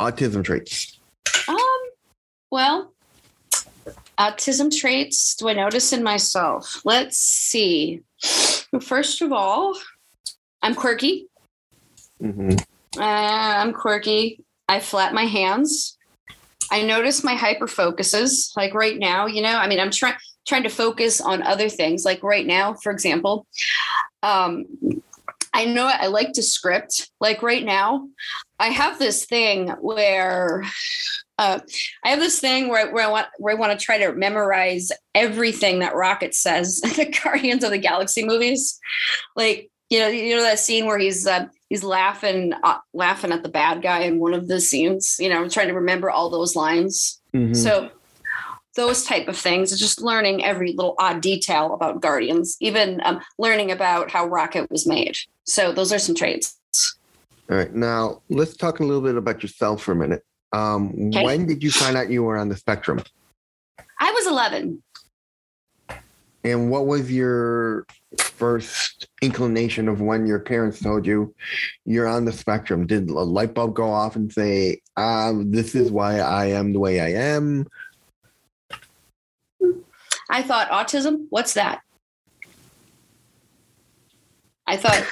[0.00, 0.98] Autism traits.
[1.48, 1.80] um
[2.50, 2.92] well
[4.18, 8.00] autism traits do i notice in myself let's see
[8.80, 9.78] first of all
[10.62, 11.26] i'm quirky
[12.20, 12.50] Mm-hmm.
[13.00, 13.04] Uh,
[13.62, 14.42] I'm quirky.
[14.68, 15.96] I flap my hands.
[16.70, 18.52] I notice my hyper focuses.
[18.56, 22.04] Like right now, you know, I mean, I'm trying trying to focus on other things.
[22.04, 23.46] Like right now, for example,
[24.22, 24.64] um,
[25.52, 27.10] I know I like to script.
[27.20, 28.08] Like right now,
[28.58, 30.64] I have this thing where
[31.38, 31.60] uh,
[32.04, 34.12] I have this thing where I, where I want where I want to try to
[34.12, 38.78] memorize everything that Rocket says in the Guardians of the Galaxy movies.
[39.36, 43.42] Like you know, you know that scene where he's uh, he's laughing uh, laughing at
[43.42, 45.16] the bad guy in one of the scenes.
[45.18, 47.20] You know, I'm trying to remember all those lines.
[47.34, 47.56] Mhm.
[47.56, 47.90] So
[48.74, 53.72] those type of things, just learning every little odd detail about Guardians, even um, learning
[53.72, 55.16] about how Rocket was made.
[55.44, 56.56] So those are some traits.
[57.50, 57.74] All right.
[57.74, 60.22] Now let's talk a little bit about yourself for a minute.
[60.52, 61.24] Um, Okay.
[61.24, 63.02] When did you find out you were on the spectrum?
[64.00, 64.82] I was 11.
[66.44, 67.84] And what was your
[68.16, 71.34] first inclination of when your parents told you
[71.84, 72.86] you're on the spectrum?
[72.86, 76.80] Did a light bulb go off and say, um, this is why I am the
[76.80, 77.66] way I am?
[80.30, 81.26] I thought, autism?
[81.30, 81.80] What's that?
[84.66, 85.06] I thought,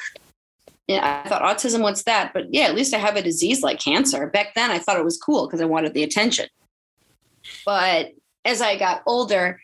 [0.86, 2.32] yeah, I thought autism, what's that?
[2.34, 4.26] But yeah, at least I have a disease like cancer.
[4.28, 6.46] Back then, I thought it was cool because I wanted the attention.
[7.64, 8.12] But
[8.44, 9.60] as I got older,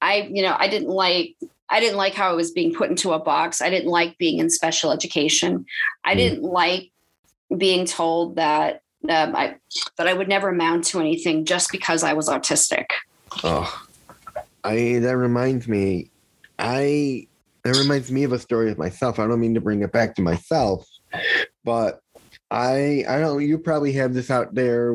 [0.00, 1.36] I, you know, I didn't like
[1.72, 3.62] I didn't like how I was being put into a box.
[3.62, 5.64] I didn't like being in special education.
[6.04, 6.18] I mm.
[6.18, 6.90] didn't like
[7.56, 9.56] being told that um, I
[9.96, 12.86] that I would never amount to anything just because I was autistic.
[13.42, 13.84] Oh,
[14.62, 16.10] I that reminds me.
[16.58, 17.26] I
[17.64, 19.18] that reminds me of a story of myself.
[19.18, 20.86] I don't mean to bring it back to myself,
[21.64, 22.00] but
[22.50, 24.94] I I don't you probably have this out there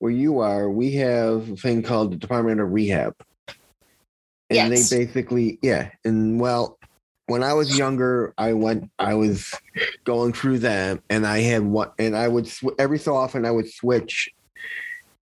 [0.00, 0.68] where you are.
[0.68, 3.14] We have a thing called the Department of Rehab.
[4.50, 4.90] And yes.
[4.90, 6.78] they basically yeah, and well,
[7.26, 9.54] when I was younger, I went I was
[10.04, 13.50] going through them and I had one and I would sw- every so often I
[13.50, 14.28] would switch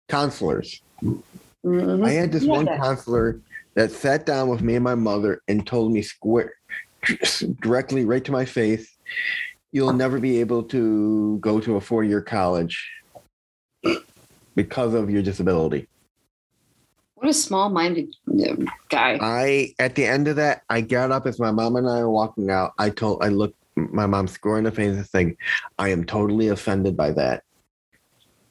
[0.07, 0.81] counselors.
[1.03, 2.05] Mm-hmm.
[2.05, 2.51] I had this yeah.
[2.51, 3.41] one counselor
[3.75, 6.53] that sat down with me and my mother and told me square
[7.61, 8.97] directly right to my face
[9.71, 12.89] you'll never be able to go to a four-year college
[14.55, 15.87] because of your disability
[17.17, 18.15] what a small-minded
[18.89, 19.17] guy.
[19.19, 22.11] I at the end of that i got up as my mom and i were
[22.11, 25.37] walking out i told i looked my mom scoring the face and saying
[25.79, 27.43] i am totally offended by that.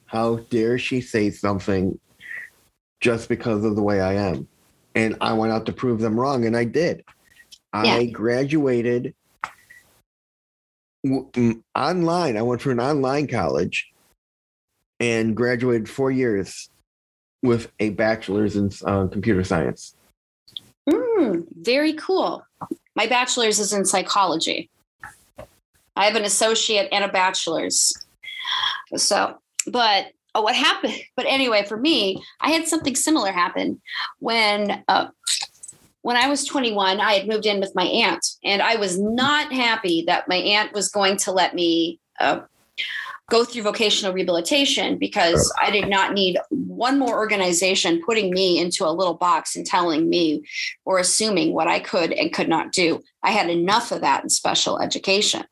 [0.05, 1.97] How dare she say something
[2.99, 4.47] just because of the way i am?
[4.95, 7.05] And i went out to prove them wrong and i did.
[7.73, 7.95] Yeah.
[7.95, 9.15] I graduated
[11.05, 12.35] w- online.
[12.35, 13.87] I went for an online college
[14.99, 16.69] and graduated four years
[17.47, 19.95] with a bachelor's in uh, computer science.
[20.87, 22.45] Mm, very cool.
[22.95, 24.69] My bachelor's is in psychology.
[25.95, 27.93] I have an associate and a bachelor's.
[28.95, 30.93] So, but oh, what happened?
[31.15, 33.81] But anyway, for me, I had something similar happen
[34.19, 35.07] when uh,
[36.03, 39.51] when I was 21, I had moved in with my aunt, and I was not
[39.51, 42.41] happy that my aunt was going to let me uh,
[43.29, 48.85] go through vocational rehabilitation because I did not need one more organization putting me into
[48.85, 50.43] a little box and telling me
[50.85, 53.01] or assuming what I could and could not do.
[53.23, 55.43] I had enough of that in special education.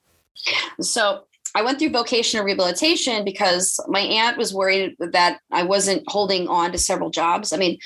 [0.79, 6.47] So I went through vocational rehabilitation because my aunt was worried that I wasn't holding
[6.47, 7.51] on to several jobs.
[7.51, 7.77] I mean,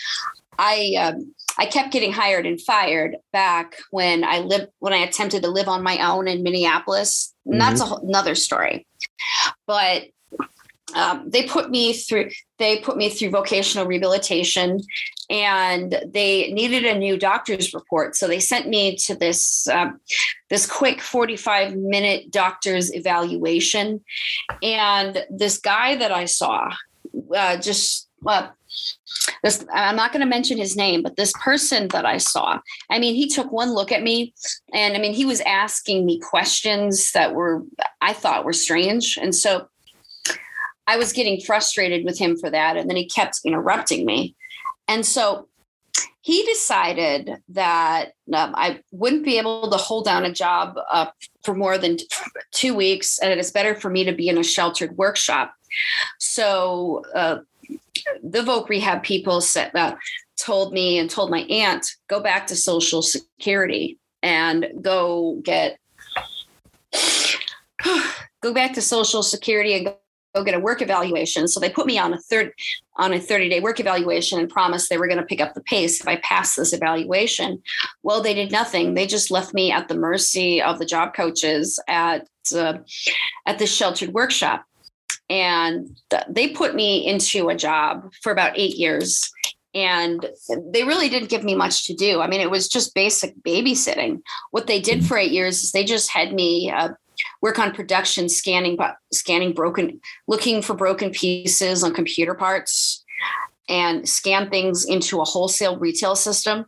[0.60, 5.44] I um, I kept getting hired and fired back when I lived when I attempted
[5.44, 7.34] to live on my own in Minneapolis.
[7.50, 7.60] And mm-hmm.
[7.60, 8.86] that's a whole, another story.
[9.66, 10.04] But
[10.96, 14.82] um, they put me through they put me through vocational rehabilitation
[15.30, 20.00] and they needed a new doctor's report so they sent me to this um,
[20.50, 24.04] this quick 45 minute doctor's evaluation
[24.64, 26.74] and this guy that i saw
[27.36, 28.48] uh, just uh,
[29.44, 33.00] this i'm not going to mention his name but this person that i saw i
[33.00, 34.34] mean he took one look at me
[34.74, 37.64] and i mean he was asking me questions that were
[38.02, 39.68] i thought were strange and so
[40.88, 44.36] i was getting frustrated with him for that and then he kept interrupting me
[44.88, 45.48] and so
[46.22, 51.08] he decided that um, I wouldn't be able to hold down a job uh,
[51.44, 51.98] for more than
[52.52, 55.54] two weeks, and it's better for me to be in a sheltered workshop.
[56.20, 57.40] So uh,
[58.24, 59.98] the voc rehab people said that
[60.40, 65.78] told me and told my aunt go back to social security and go get
[68.42, 71.48] go back to social security and go, get a work evaluation.
[71.48, 72.54] So they put me on a third
[72.96, 75.62] on a 30 day work evaluation and promised they were going to pick up the
[75.62, 77.62] pace if i passed this evaluation.
[78.04, 78.94] Well they did nothing.
[78.94, 82.80] They just left me at the mercy of the job coaches at uh,
[83.46, 84.66] at this sheltered workshop
[85.30, 89.32] and they put me into a job for about eight years.
[89.76, 90.26] And
[90.74, 92.22] they really didn't give me much to do.
[92.22, 94.22] I mean it was just basic babysitting.
[94.52, 96.90] What they did for eight years is they just had me uh,
[97.42, 98.78] work on production scanning
[99.14, 103.06] scanning broken looking for broken pieces on computer parts
[103.68, 106.66] and scan things into a wholesale retail system.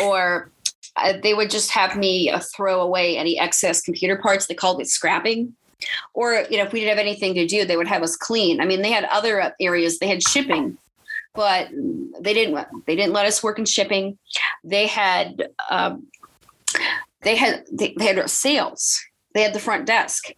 [0.00, 0.52] Or
[0.94, 4.46] uh, they would just have me uh, throw away any excess computer parts.
[4.46, 5.56] They called it scrapping
[6.14, 8.60] or you know if we didn't have anything to do they would have us clean.
[8.60, 9.98] I mean they had other areas.
[9.98, 10.76] They had shipping
[11.34, 11.68] but
[12.20, 14.18] they didn't they didn't let us work in shipping.
[14.64, 16.06] They had um,
[17.22, 19.00] they had they, they, had sales.
[19.34, 20.30] They had the front desk.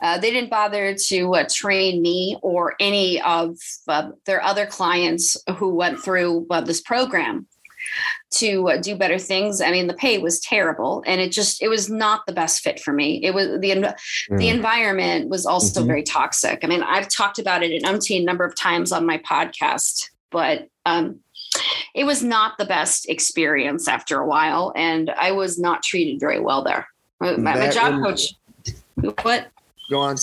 [0.00, 3.56] Uh, they didn't bother to uh, train me or any of
[3.88, 7.46] uh, their other clients who went through uh, this program
[8.32, 9.60] to uh, do better things.
[9.60, 12.80] I mean, the pay was terrible, and it just it was not the best fit
[12.80, 13.20] for me.
[13.22, 14.38] It was the mm.
[14.38, 15.86] the environment was also mm-hmm.
[15.86, 16.60] very toxic.
[16.62, 20.68] I mean, I've talked about it an umpteen number of times on my podcast, but
[20.84, 21.20] um,
[21.94, 26.40] it was not the best experience after a while, and I was not treated very
[26.40, 26.86] well there.
[27.20, 28.34] My, my job coach,
[29.22, 29.48] what?
[29.90, 30.16] Go on.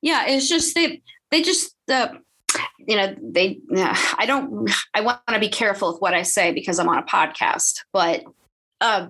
[0.00, 2.08] Yeah, it's just they they just uh,
[2.86, 3.60] you know they
[4.18, 7.02] i don't i want to be careful with what i say because i'm on a
[7.02, 8.24] podcast but
[8.80, 9.06] uh,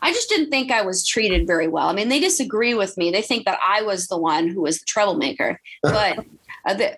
[0.00, 3.10] i just didn't think i was treated very well i mean they disagree with me
[3.10, 6.18] they think that i was the one who was the troublemaker but
[6.66, 6.96] uh, the,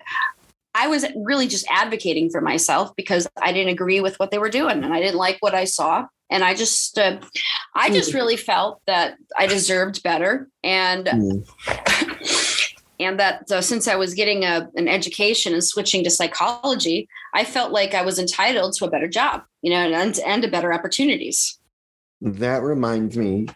[0.74, 4.50] i was really just advocating for myself because i didn't agree with what they were
[4.50, 7.18] doing and i didn't like what i saw and i just uh,
[7.74, 8.16] i just hmm.
[8.16, 11.46] really felt that i deserved better and mm.
[13.00, 17.44] And that uh, since I was getting a, an education and switching to psychology, I
[17.44, 20.72] felt like I was entitled to a better job, you know, and, and to better
[20.72, 21.58] opportunities.
[22.20, 23.48] That reminds me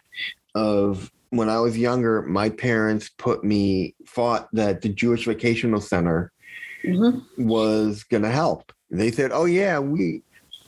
[0.55, 6.31] of when I was younger, my parents put me, thought that the Jewish Vocational Center
[6.83, 7.47] mm-hmm.
[7.47, 8.73] was going to help.
[8.91, 10.23] They said, oh, yeah, we,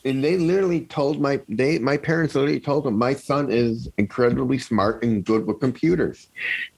[0.06, 4.58] and they literally told my they my parents literally told them my son is incredibly
[4.58, 6.30] smart and good with computers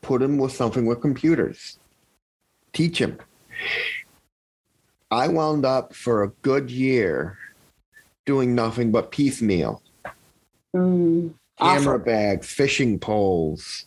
[0.01, 1.79] put him with something with computers
[2.73, 3.17] teach him.
[5.11, 7.37] I wound up for a good year
[8.25, 9.81] doing nothing but piecemeal.
[10.75, 12.03] Mm, Camera awesome.
[12.03, 13.85] bags, fishing poles.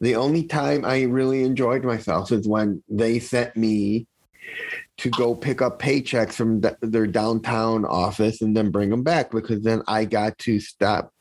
[0.00, 4.06] The only time I really enjoyed myself is when they sent me
[4.98, 9.62] to go pick up paychecks from their downtown office and then bring them back because
[9.62, 11.12] then I got to stop.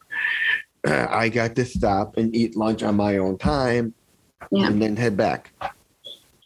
[0.86, 3.94] I got to stop and eat lunch on my own time
[4.52, 4.68] yeah.
[4.68, 5.52] and then head back.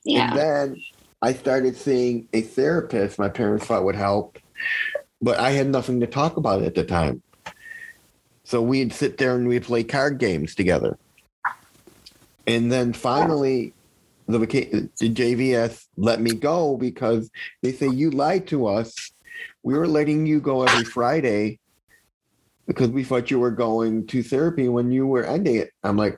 [0.10, 0.30] Yeah.
[0.30, 0.84] And then
[1.22, 4.40] I started seeing a therapist my parents thought would help,
[5.22, 7.22] but I had nothing to talk about at the time.
[8.44, 10.98] So we'd sit there and we'd play card games together.
[12.48, 13.74] And then finally,
[14.28, 17.30] the, the JVS let me go because
[17.62, 19.12] they say, You lied to us.
[19.62, 21.60] We were letting you go every Friday
[22.66, 25.72] because we thought you were going to therapy when you were ending it.
[25.84, 26.18] I'm like,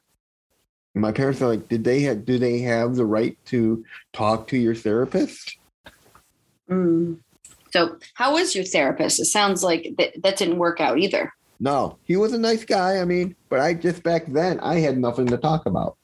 [0.94, 3.84] my parents are like, did they have, do they have the right to
[4.14, 5.58] talk to your therapist?
[6.70, 7.20] Mm.
[7.72, 9.20] So how was your therapist?
[9.20, 11.34] It sounds like that, that didn't work out either.
[11.60, 13.00] No, he was a nice guy.
[13.00, 15.96] I mean, but I just back then I had nothing to talk about.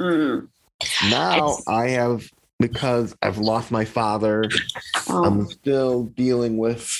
[0.00, 0.48] Mm.
[1.08, 2.28] Now it's, I have
[2.58, 4.44] because I've lost my father.
[5.08, 5.24] Oh.
[5.24, 6.90] I'm still dealing with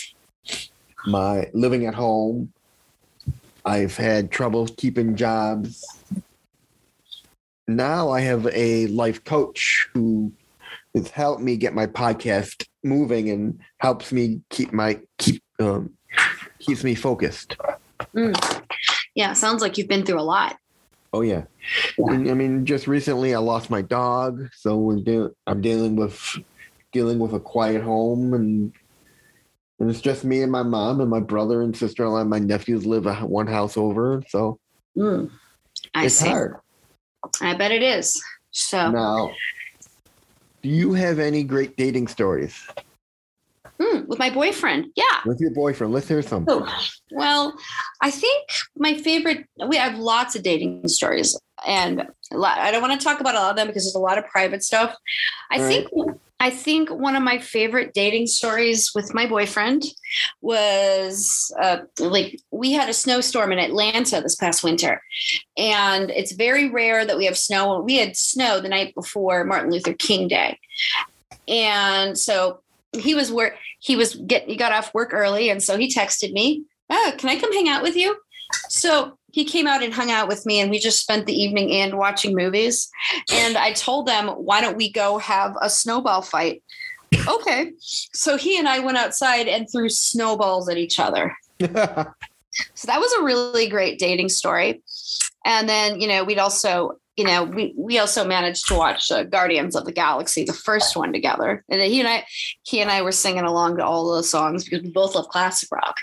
[1.07, 2.53] my living at home.
[3.65, 5.85] I've had trouble keeping jobs
[7.69, 10.33] now I have a life coach who
[10.95, 15.91] has helped me get my podcast moving and helps me keep my keep um,
[16.59, 17.57] keeps me focused.
[18.15, 18.63] Mm.
[19.15, 20.57] Yeah, sounds like you've been through a lot.
[21.13, 21.45] Oh yeah,
[21.99, 22.13] yeah.
[22.13, 25.33] I mean, just recently I lost my dog, so we're dealing.
[25.47, 26.39] I'm dealing with
[26.93, 28.73] dealing with a quiet home, and
[29.79, 32.31] and it's just me and my mom and my brother and sister in law and
[32.31, 34.23] my nephews live one house over.
[34.29, 34.59] So
[34.97, 35.31] mm.
[35.97, 36.29] it's see.
[36.29, 36.57] hard.
[37.41, 38.23] I bet it is.
[38.51, 39.33] So now,
[40.63, 42.67] do you have any great dating stories?
[43.81, 45.21] Hmm, with my boyfriend, yeah.
[45.27, 46.45] With your boyfriend, let's hear some.
[46.49, 46.69] Oh,
[47.11, 47.57] well,
[48.01, 49.47] I think my favorite.
[49.67, 53.51] We have lots of dating stories, and lot, I don't want to talk about all
[53.51, 54.95] of them because there's a lot of private stuff.
[55.51, 56.17] I all think right.
[56.43, 59.85] I think one of my favorite dating stories with my boyfriend
[60.41, 65.01] was uh, like we had a snowstorm in Atlanta this past winter,
[65.57, 67.79] and it's very rare that we have snow.
[67.83, 70.59] We had snow the night before Martin Luther King Day,
[71.47, 72.59] and so
[72.91, 73.55] he was work.
[73.79, 74.49] He was get.
[74.49, 77.69] He got off work early, and so he texted me, "Oh, can I come hang
[77.69, 78.17] out with you?"
[78.69, 81.73] So he came out and hung out with me and we just spent the evening
[81.73, 82.91] and watching movies.
[83.33, 86.63] And i told them why don't we go have a snowball fight?
[87.27, 87.73] Okay.
[87.81, 91.35] So he and i went outside and threw snowballs at each other.
[92.75, 94.83] So that was a really great dating story.
[95.45, 99.25] And then you know we'd also you know we we also managed to watch uh,
[99.25, 101.65] guardians of the galaxy the first one together.
[101.71, 102.27] And he and i
[102.63, 105.71] he and i were singing along to all the songs because we both love classic
[105.73, 105.97] rock.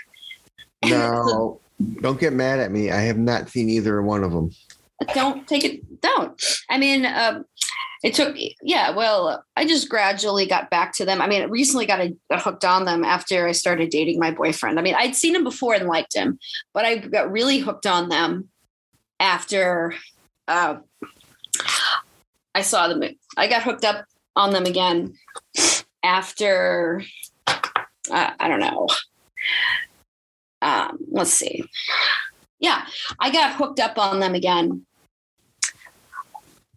[0.84, 1.60] Now
[2.00, 2.90] don't get mad at me.
[2.90, 4.50] I have not seen either one of them.
[5.14, 6.00] Don't take it.
[6.02, 6.40] Don't.
[6.68, 7.44] I mean, um,
[8.02, 8.36] it took.
[8.62, 8.90] Yeah.
[8.90, 11.22] Well, I just gradually got back to them.
[11.22, 14.78] I mean, recently got, a, got hooked on them after I started dating my boyfriend.
[14.78, 16.38] I mean, I'd seen him before and liked him,
[16.74, 18.48] but I got really hooked on them
[19.18, 19.94] after
[20.48, 20.76] uh,
[22.54, 23.02] I saw them.
[23.36, 24.04] I got hooked up
[24.36, 25.14] on them again
[26.02, 27.02] after.
[27.46, 28.88] Uh, I don't know
[30.62, 31.64] um, let's see.
[32.58, 32.86] Yeah,
[33.18, 34.84] I got hooked up on them again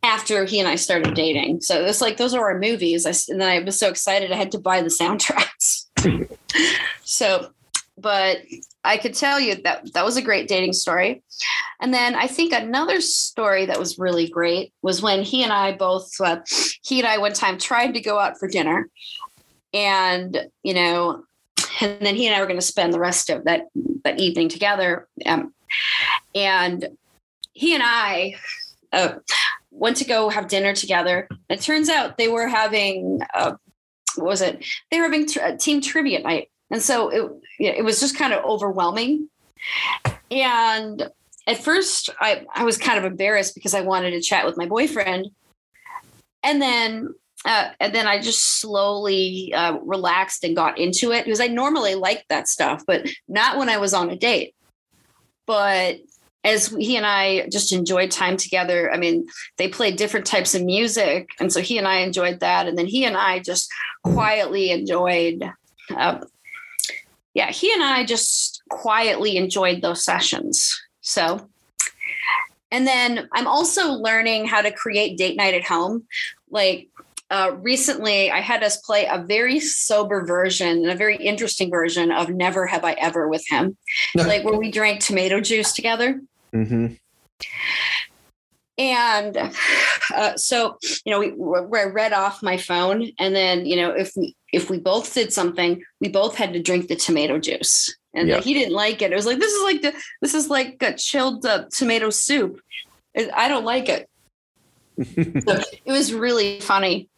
[0.03, 1.61] after he and I started dating.
[1.61, 3.05] So it's like those are our movies.
[3.05, 5.85] I, and then I was so excited I had to buy the soundtracks.
[7.03, 7.49] so,
[7.97, 8.39] but
[8.83, 11.23] I could tell you that that was a great dating story.
[11.79, 15.73] And then I think another story that was really great was when he and I
[15.73, 16.41] both, uh,
[16.81, 18.89] he and I one time tried to go out for dinner,
[19.73, 21.23] and you know,
[21.81, 23.67] and then he and I were going to spend the rest of that
[24.03, 25.07] that evening together.
[25.25, 25.53] Um,
[26.35, 26.87] and
[27.53, 28.35] he and I.
[28.91, 29.15] Uh,
[29.75, 31.27] went to go have dinner together.
[31.49, 33.53] It turns out they were having, uh,
[34.15, 34.63] what was it?
[34.91, 36.51] They were having t- team trivia night.
[36.69, 39.29] And so it, it was just kind of overwhelming.
[40.29, 41.09] And
[41.47, 44.67] at first, I, I was kind of embarrassed because I wanted to chat with my
[44.67, 45.29] boyfriend.
[46.43, 47.09] And then
[47.45, 51.95] uh, and then I just slowly uh, relaxed and got into it because I normally
[51.95, 54.55] like that stuff, but not when I was on a date.
[55.45, 55.97] But
[56.43, 58.91] as he and I just enjoyed time together.
[58.91, 59.27] I mean,
[59.57, 62.67] they played different types of music, and so he and I enjoyed that.
[62.67, 63.71] And then he and I just
[64.03, 65.43] quietly enjoyed.
[65.95, 66.19] Uh,
[67.33, 70.79] yeah, he and I just quietly enjoyed those sessions.
[71.01, 71.49] So,
[72.71, 76.05] and then I'm also learning how to create date night at home.
[76.49, 76.89] Like
[77.33, 82.11] uh, recently, I had us play a very sober version and a very interesting version
[82.11, 83.75] of Never Have I Ever with him,
[84.15, 86.21] like where we drank tomato juice together.
[86.53, 86.93] Mm-hmm.
[88.77, 89.51] And
[90.13, 94.11] uh, so, you know, we, we read off my phone, and then, you know, if
[94.15, 98.29] we if we both did something, we both had to drink the tomato juice, and
[98.29, 98.41] yeah.
[98.41, 99.11] he didn't like it.
[99.11, 102.61] It was like this is like the this is like a chilled uh, tomato soup.
[103.17, 104.07] I don't like it.
[105.45, 107.09] so it was really funny.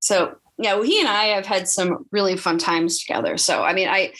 [0.00, 3.36] So yeah, well, he and I have had some really fun times together.
[3.36, 4.12] So I mean, I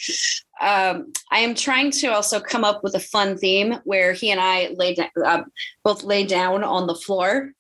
[0.61, 4.41] um, I am trying to also come up with a fun theme where he and
[4.41, 5.43] I lay uh,
[5.83, 7.53] both lay down on the floor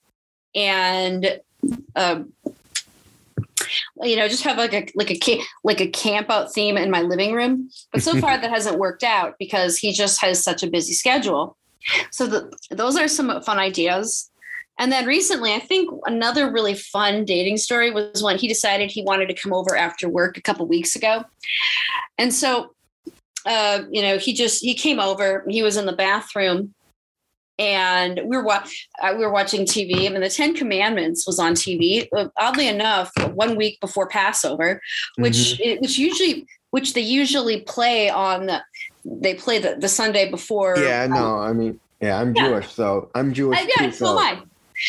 [0.54, 1.40] and
[1.94, 2.22] uh,
[4.02, 7.00] you know just have like a like a like a camp out theme in my
[7.00, 7.70] living room.
[7.92, 11.56] But so far that hasn't worked out because he just has such a busy schedule.
[12.10, 14.30] So the, those are some fun ideas.
[14.78, 19.02] And then recently, I think another really fun dating story was when he decided he
[19.02, 21.24] wanted to come over after work a couple weeks ago.
[22.18, 22.74] And so
[23.46, 25.44] uh, you know, he just he came over.
[25.48, 26.74] He was in the bathroom,
[27.58, 28.66] and we were wa-
[29.00, 30.06] uh, we were watching TV.
[30.06, 32.08] I mean, the Ten Commandments was on TV.
[32.14, 34.82] Uh, oddly enough, one week before Passover,
[35.16, 35.80] which mm-hmm.
[35.80, 38.46] which usually which they usually play on.
[38.46, 38.62] The,
[39.04, 40.76] they play the, the Sunday before.
[40.76, 42.48] Yeah, no, I mean, yeah, I'm yeah.
[42.48, 43.56] Jewish, so I'm Jewish.
[43.56, 44.42] I, yeah, too, so, so I.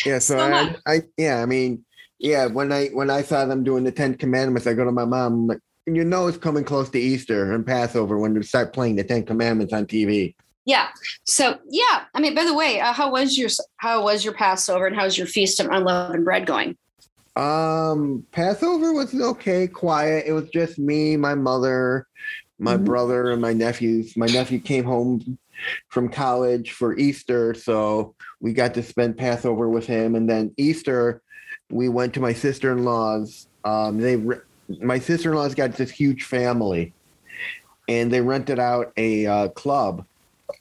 [0.04, 1.84] Yeah, so, so I, I, yeah, I mean,
[2.18, 5.04] yeah, when I when I saw them doing the Ten Commandments, I go to my
[5.04, 5.32] mom.
[5.32, 8.96] I'm like, you know it's coming close to Easter and Passover when they start playing
[8.96, 10.34] the Ten Commandments on TV.
[10.64, 10.88] Yeah.
[11.24, 14.86] So yeah, I mean, by the way, uh, how was your how was your Passover
[14.86, 16.76] and how's your feast of unleavened bread going?
[17.36, 20.24] Um, Passover was okay, quiet.
[20.26, 22.06] It was just me, my mother,
[22.58, 22.84] my mm-hmm.
[22.84, 24.16] brother, and my nephews.
[24.16, 25.38] My nephew came home
[25.88, 30.14] from college for Easter, so we got to spend Passover with him.
[30.14, 31.22] And then Easter,
[31.70, 33.48] we went to my sister in law's.
[33.64, 34.16] Um, they
[34.80, 36.92] my sister in law's got this huge family,
[37.88, 40.04] and they rented out a uh, club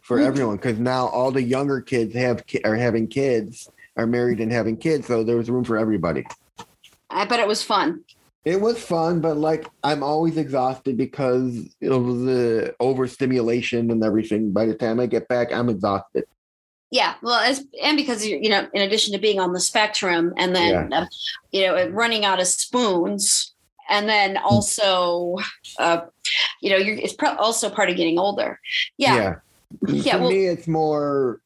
[0.01, 4.51] for everyone because now all the younger kids have are having kids, are married and
[4.51, 6.25] having kids, so there was room for everybody.
[7.09, 8.03] I bet it was fun.
[8.43, 14.51] It was fun, but like I'm always exhausted because of the overstimulation and everything.
[14.51, 16.25] By the time I get back, I'm exhausted.
[16.89, 20.33] Yeah, well, as, and because you you know, in addition to being on the spectrum
[20.38, 20.99] and then yeah.
[21.01, 21.05] uh,
[21.51, 23.53] you know running out of spoons,
[23.89, 24.45] and then hmm.
[24.45, 25.38] also
[25.79, 26.01] uh,
[26.61, 28.59] you know you're it's pro- also part of getting older
[28.97, 29.35] yeah yeah,
[29.88, 31.41] yeah for well, me it's more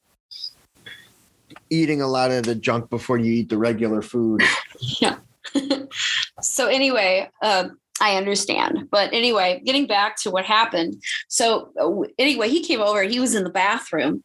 [1.69, 4.41] eating a lot of the junk before you eat the regular food
[4.99, 5.17] yeah
[6.41, 8.87] so anyway um, I understand.
[8.89, 11.03] But anyway, getting back to what happened.
[11.27, 14.23] So uh, anyway, he came over, he was in the bathroom.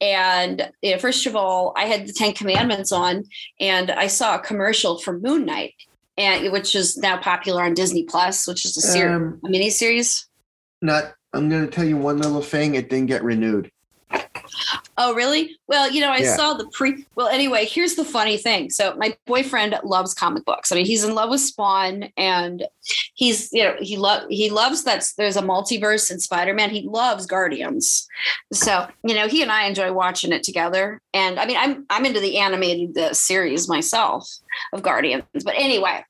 [0.00, 3.24] And you know, first of all, I had the Ten Commandments on
[3.60, 5.74] and I saw a commercial for Moon Knight
[6.16, 9.70] and which is now popular on Disney Plus, which is a series, um, a mini
[9.70, 10.26] series.
[10.82, 11.14] Not.
[11.32, 12.76] I'm going to tell you one little thing.
[12.76, 13.70] It didn't get renewed.
[14.98, 15.56] Oh, really?
[15.66, 16.36] Well, you know, I yeah.
[16.36, 17.06] saw the pre.
[17.14, 18.70] Well, anyway, here's the funny thing.
[18.70, 20.72] So, my boyfriend loves comic books.
[20.72, 22.66] I mean, he's in love with Spawn, and
[23.14, 26.70] he's you know he love he loves that there's a multiverse in Spider-Man.
[26.70, 28.08] He loves Guardians.
[28.52, 31.00] So, you know, he and I enjoy watching it together.
[31.12, 34.28] And I mean, I'm I'm into the animated series myself
[34.72, 35.24] of Guardians.
[35.44, 36.04] But anyway,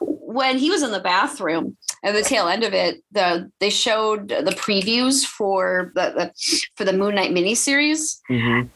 [0.00, 4.28] when he was in the bathroom, at the tail end of it, the they showed
[4.28, 8.68] the previews for the, the for the Moon Knight miniseries, Mhm.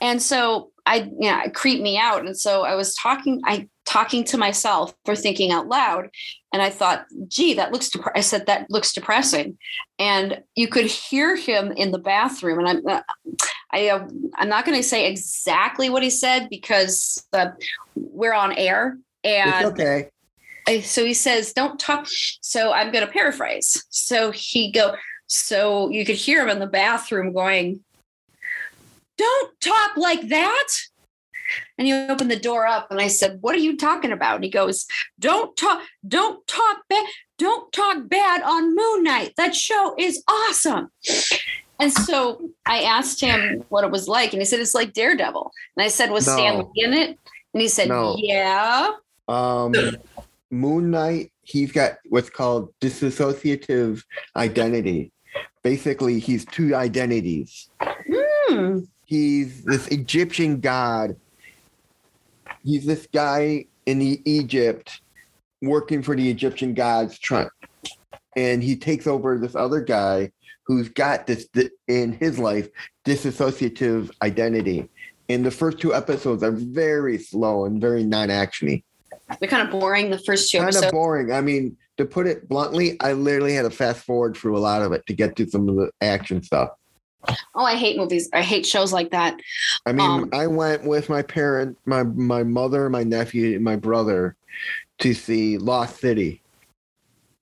[0.00, 3.68] and so I you know it creeped me out, and so I was talking I
[3.86, 6.08] talking to myself for thinking out loud,
[6.52, 7.90] and I thought, gee, that looks.
[7.90, 8.12] Dep-.
[8.14, 9.58] I said that looks depressing,
[9.98, 12.86] and you could hear him in the bathroom, and I'm.
[12.86, 13.02] Uh,
[13.72, 17.50] I, uh, I'm not going to say exactly what he said because uh,
[17.94, 20.08] we're on air, It's and okay.
[20.78, 22.06] So he says don't talk
[22.40, 23.84] so i'm going to paraphrase.
[23.90, 24.94] So he go
[25.26, 27.80] so you could hear him in the bathroom going
[29.18, 30.68] don't talk like that.
[31.76, 34.36] And he opened the door up and i said what are you talking about?
[34.36, 34.86] And he goes
[35.18, 37.06] don't talk don't talk bad
[37.38, 40.90] don't talk bad on moon knight that show is awesome.
[41.80, 45.50] And so i asked him what it was like and he said it's like daredevil.
[45.76, 46.34] And i said was No.
[46.34, 47.18] stan lee in it?
[47.54, 48.14] And he said No.
[48.18, 48.90] yeah.
[49.28, 49.72] Um,
[50.50, 54.02] Moon Knight, he's got what's called dissociative
[54.36, 55.12] identity.
[55.62, 57.68] Basically, he's two identities.
[57.80, 58.80] Hmm.
[59.04, 61.16] He's this Egyptian god.
[62.62, 65.00] He's this guy in the Egypt
[65.62, 67.48] working for the Egyptian gods, trying,
[68.36, 70.30] and he takes over this other guy
[70.64, 71.48] who's got this
[71.88, 72.68] in his life
[73.04, 74.88] disassociative identity.
[75.28, 78.84] And the first two episodes are very slow and very non-actiony.
[79.38, 80.86] They're kind of boring the first two kind episodes.
[80.86, 81.32] of boring.
[81.32, 84.82] I mean, to put it bluntly, I literally had to fast forward through a lot
[84.82, 86.70] of it to get to some of the action stuff.
[87.54, 88.28] oh, I hate movies.
[88.32, 89.38] I hate shows like that.
[89.86, 93.76] I mean, Um, I went with my parent, my my mother, my nephew, and my
[93.76, 94.36] brother
[95.00, 96.42] to see Lost City,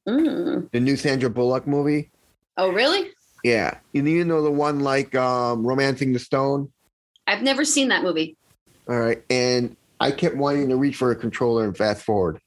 [0.09, 0.71] Mm.
[0.73, 2.11] the new Sandra Bullock movie.
[2.57, 3.11] Oh, really?
[3.45, 6.73] Yeah, you you know the one like um, Romancing the Stone.
[7.27, 8.37] I've never seen that movie.
[8.89, 12.41] All right, and I kept wanting to reach for a controller and fast forward.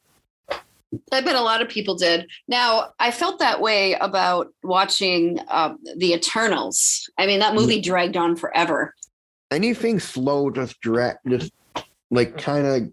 [1.12, 2.28] I bet a lot of people did.
[2.48, 7.10] Now, I felt that way about watching uh, The Eternals.
[7.18, 8.94] I mean, that movie dragged on forever.
[9.52, 11.52] Anything slow just drag just
[12.10, 12.92] like kind of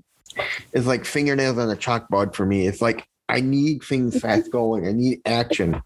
[0.72, 2.68] is like fingernails on a chalkboard for me.
[2.68, 4.86] It's like I need things fast going.
[4.86, 5.82] I need action.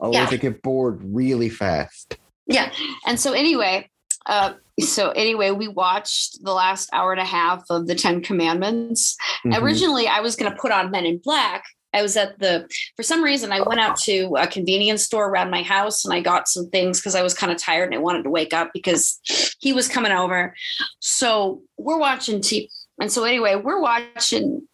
[0.00, 0.34] Otherwise, Yeah.
[0.34, 2.18] I get bored really fast.
[2.46, 2.72] Yeah.
[3.06, 3.88] And so, anyway,
[4.26, 9.16] uh, so anyway, we watched the last hour and a half of the Ten Commandments.
[9.44, 9.60] Mhm.
[9.60, 11.64] Originally, I was going to put on Men in Black.
[11.94, 12.66] I was at the,
[12.96, 16.20] for some reason, I went out to a convenience store around my house and I
[16.20, 18.70] got some things because I was kind of tired and I wanted to wake up
[18.72, 19.20] because
[19.60, 20.54] he was coming over.
[21.00, 22.68] So we're watching TV.
[23.00, 24.66] And so, anyway, we're watching.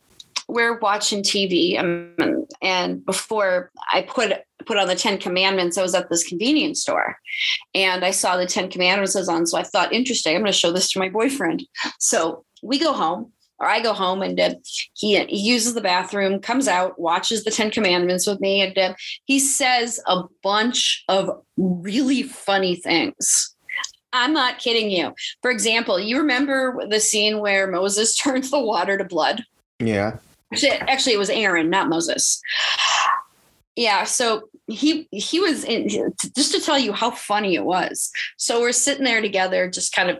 [0.51, 4.33] We're watching TV, um, and before I put
[4.67, 7.17] put on the Ten Commandments, I was at this convenience store,
[7.75, 9.47] and I saw the Ten Commandments was on.
[9.47, 10.35] So I thought, interesting.
[10.35, 11.67] I'm going to show this to my boyfriend.
[11.99, 14.55] So we go home, or I go home, and uh,
[14.95, 18.95] he, he uses the bathroom, comes out, watches the Ten Commandments with me, and uh,
[19.25, 23.55] he says a bunch of really funny things.
[24.13, 25.15] I'm not kidding you.
[25.43, 29.45] For example, you remember the scene where Moses turns the water to blood?
[29.79, 30.19] Yeah.
[30.53, 32.41] Actually, actually, it was Aaron, not Moses.
[33.79, 38.11] Yeah, so he he was in just to tell you how funny it was.
[38.37, 40.18] So we're sitting there together, just kind of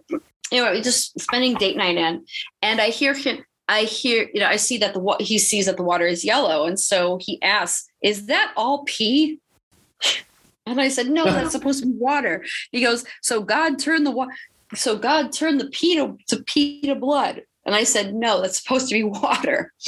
[0.53, 2.25] you know, just spending date night in,
[2.63, 3.45] and I hear him.
[3.67, 6.25] I hear you know, I see that the wa- he sees that the water is
[6.25, 9.41] yellow, and so he asks, "Is that all pee?"
[10.65, 14.13] And I said, "No, that's supposed to be water." He goes, "So God turned the
[14.13, 14.33] water."
[14.77, 17.43] So God turned the pee to, to pee to blood.
[17.67, 19.73] And I said, no, that's supposed to be water.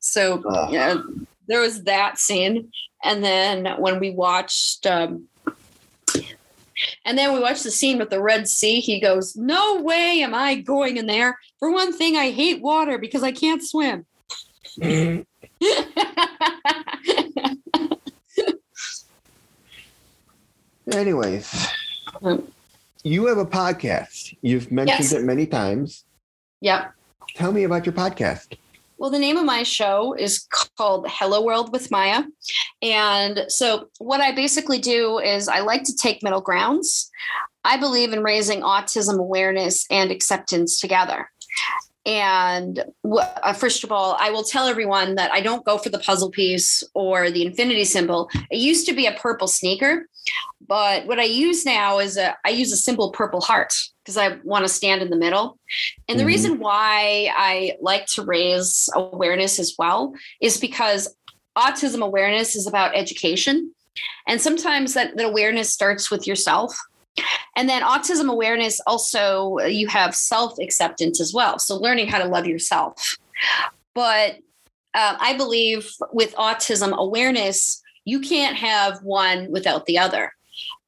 [0.00, 1.02] So yeah,
[1.48, 2.70] there was that scene.
[3.04, 5.28] And then when we watched, um,
[7.04, 10.34] and then we watched the scene with the Red Sea, he goes, no way am
[10.34, 11.38] I going in there.
[11.58, 14.06] For one thing, I hate water because I can't swim.
[20.90, 21.68] Anyways,
[22.22, 22.44] Mm.
[23.04, 24.34] you have a podcast.
[24.40, 25.12] You've mentioned Yes.
[25.12, 26.04] it many times.
[26.60, 26.92] yep.
[27.34, 28.56] Tell me about your podcast.
[28.98, 30.44] Well, the name of my show is
[30.76, 32.26] called Hello World with Miyah.
[32.82, 37.08] And so, what I basically do is I like to take middle grounds.
[37.62, 41.30] I believe in raising autism awareness and acceptance together.
[42.06, 45.98] And uh, first of all, I will tell everyone that I don't go for the
[46.00, 48.28] puzzle piece or the infinity symbol.
[48.50, 50.08] It used to be a purple sneaker,
[50.66, 53.74] but what I use now is a, I use a simple purple heart
[54.08, 55.58] because I want to stand in the middle.
[56.08, 56.28] And the Mhm.
[56.28, 61.14] reason why I like to raise awareness as well is because
[61.58, 63.74] autism awareness is about education.
[64.26, 66.74] And sometimes that, that awareness starts with yourself.
[67.54, 71.58] And then autism awareness also, you have self acceptance as well.
[71.58, 73.18] So learning how to love yourself.
[73.94, 74.36] But
[74.94, 80.32] uh, I believe with autism awareness, you can't have one without the other.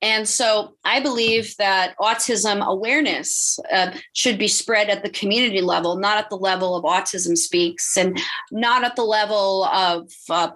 [0.02, 5.96] And so I believe that autism awareness uh, should be spread at the community level,
[5.96, 8.18] not at the level of Autism Speaks and
[8.50, 10.10] not at the level of.
[10.28, 10.50] Uh,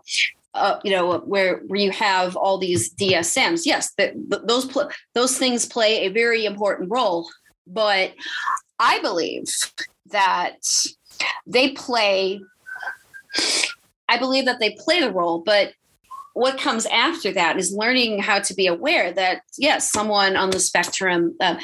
[0.55, 3.63] uh, you know where where you have all these DSMs.
[3.65, 7.29] Yes, the, the, those pl- those things play a very important role,
[7.67, 8.15] but
[8.79, 9.53] I believe
[10.13, 10.59] that
[11.45, 12.41] they play.
[14.09, 15.73] I believe that they play the role, but
[16.35, 20.61] what comes after that is learning how to be aware that yes someone on the
[20.61, 21.57] spectrum uh,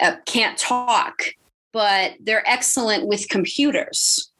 [0.00, 1.24] uh, can't talk
[1.72, 4.30] but they're excellent with computers.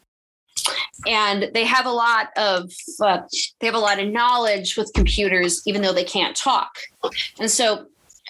[1.07, 2.71] And they have a lot of
[3.03, 3.23] uh,
[3.59, 6.77] they have a lot of knowledge with computers even though they can't talk.
[7.41, 7.87] And so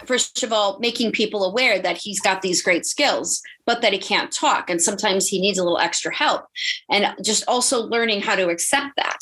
[0.07, 3.99] first of all making people aware that he's got these great skills but that he
[3.99, 6.47] can't talk and sometimes he needs a little extra help.
[6.90, 9.18] And just also learning how to accept that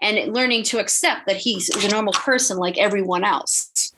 [0.00, 3.92] and learning to accept that he's a normal person like everyone else.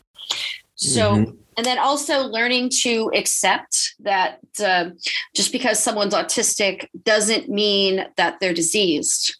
[0.74, 1.35] So, mm-hmm.
[1.57, 4.91] and then also learning to accept that uh,
[5.35, 9.37] just because someone's autistic doesn't mean that they're diseased.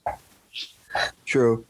[1.25, 1.65] True.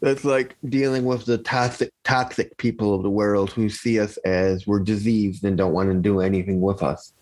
[0.00, 4.66] That's like dealing with the toxic, toxic people of the world who see us as
[4.66, 7.12] we're diseased and don't want to do anything with us.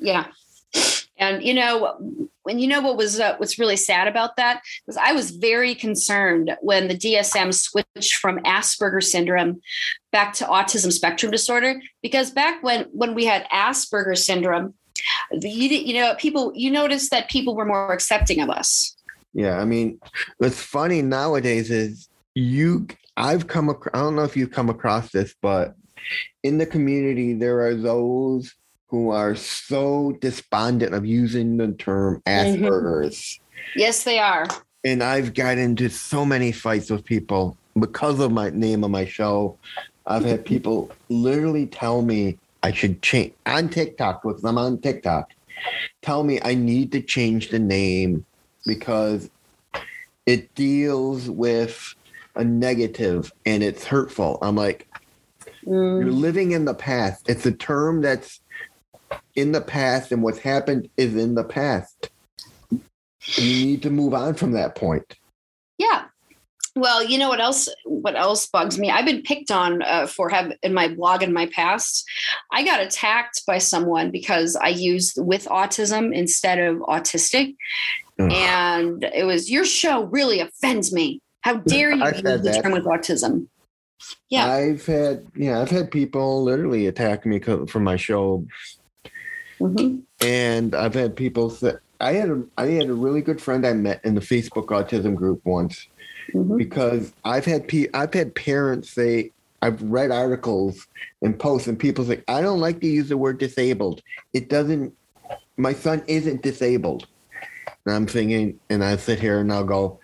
[0.00, 0.26] Yeah.
[1.18, 4.96] And you know, when you know what was uh, what's really sad about that was
[4.96, 9.60] I was very concerned when the DSM switched from Asperger syndrome
[10.12, 14.74] back to autism spectrum disorder because back when when we had Asperger syndrome,
[15.32, 18.96] you you know people you noticed that people were more accepting of us.
[19.32, 19.98] Yeah, I mean,
[20.38, 22.86] what's funny nowadays is you
[23.16, 25.74] I've come across, I don't know if you've come across this, but
[26.42, 28.52] in the community there are those
[28.88, 32.22] who are so despondent of using the term.
[32.26, 33.16] Asperger's.
[33.16, 33.80] Mm-hmm.
[33.80, 34.46] Yes, they are.
[34.84, 39.04] And I've got into so many fights with people because of my name of my
[39.04, 39.58] show.
[40.06, 45.30] I've had people literally tell me I should change on TikTok because I'm on TikTok.
[46.02, 48.24] Tell me I need to change the name
[48.66, 49.30] because
[50.26, 51.94] it deals with
[52.36, 54.38] a negative and it's hurtful.
[54.42, 54.88] I'm like,
[55.64, 56.02] mm.
[56.02, 57.28] you're living in the past.
[57.28, 58.40] It's a term that's
[59.34, 62.10] in the past and what's happened is in the past.
[63.36, 65.16] You need to move on from that point.
[65.78, 66.04] Yeah.
[66.76, 67.68] Well, you know what else?
[67.84, 68.90] What else bugs me?
[68.90, 72.04] I've been picked on uh, for have in my blog in my past.
[72.50, 77.54] I got attacked by someone because I used with autism instead of autistic,
[78.18, 78.32] Ugh.
[78.32, 81.20] and it was your show really offends me.
[81.42, 83.46] How dare you use the term with autism?
[84.28, 88.44] Yeah, I've had yeah, I've had people literally attack me for my show
[89.60, 90.00] Mm-hmm.
[90.26, 93.72] And I've had people say, I had a I had a really good friend I
[93.72, 95.88] met in the Facebook autism group once
[96.32, 96.56] mm-hmm.
[96.56, 99.30] because I've had pe- I've had parents say
[99.62, 100.86] I've read articles
[101.22, 104.02] and posts and people say I don't like to use the word disabled.
[104.32, 104.92] It doesn't.
[105.56, 107.06] My son isn't disabled.
[107.86, 110.00] And I'm thinking, and I sit here and I'll go,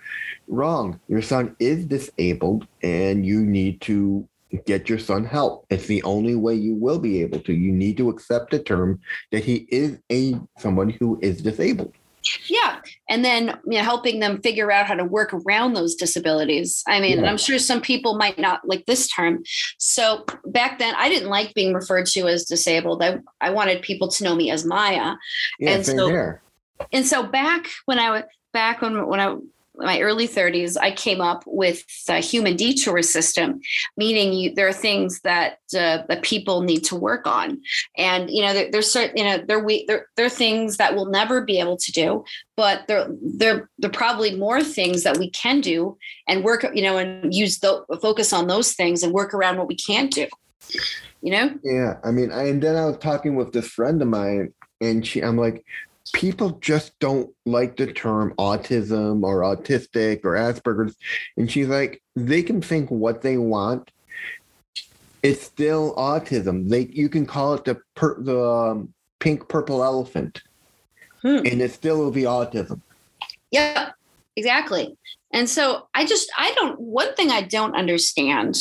[0.50, 1.00] wrong.
[1.08, 4.28] Your son is disabled, and you need to
[4.58, 5.66] get your son help.
[5.70, 7.52] It's the only way you will be able to.
[7.52, 11.94] You need to accept the term that he is a someone who is disabled.
[12.48, 16.82] Yeah, and then you know, helping them figure out how to work around those disabilities.
[16.86, 17.30] I mean, yeah.
[17.30, 19.42] I'm sure some people might not like this term.
[19.78, 23.02] So back then, I didn't like being referred to as disabled.
[23.02, 25.16] I I wanted people to know me as Miyah.
[25.58, 26.42] Yeah, and so, there.
[26.92, 28.22] And so back when I was
[28.52, 29.36] back when when I
[29.80, 33.60] my early 30s, I came up with the human detour system,
[33.96, 37.60] meaning you, there are things that uh, that people need to work on,
[37.96, 40.94] and you know there, there's certain you know there we there there are things that
[40.94, 42.24] we'll never be able to do,
[42.56, 45.96] but there there there are probably more things that we can do
[46.28, 49.68] and work you know and use the focus on those things and work around what
[49.68, 50.26] we can't do.
[51.22, 51.54] You know?
[51.62, 55.06] Yeah, I mean, I, and then I was talking with this friend of mine, and
[55.06, 55.64] she, I'm like,
[56.12, 60.96] people just don't like the term autism or autistic or Asperger's.
[61.36, 63.90] And she's like, they can think what they want.
[65.22, 66.68] It's still autism.
[66.68, 70.42] They you can call it the per, the um, pink purple elephant,
[71.20, 71.44] hmm.
[71.44, 72.80] and it still will be autism.
[73.50, 73.90] Yeah,
[74.34, 74.96] exactly.
[75.32, 78.56] And so I just I don't one thing I don't understand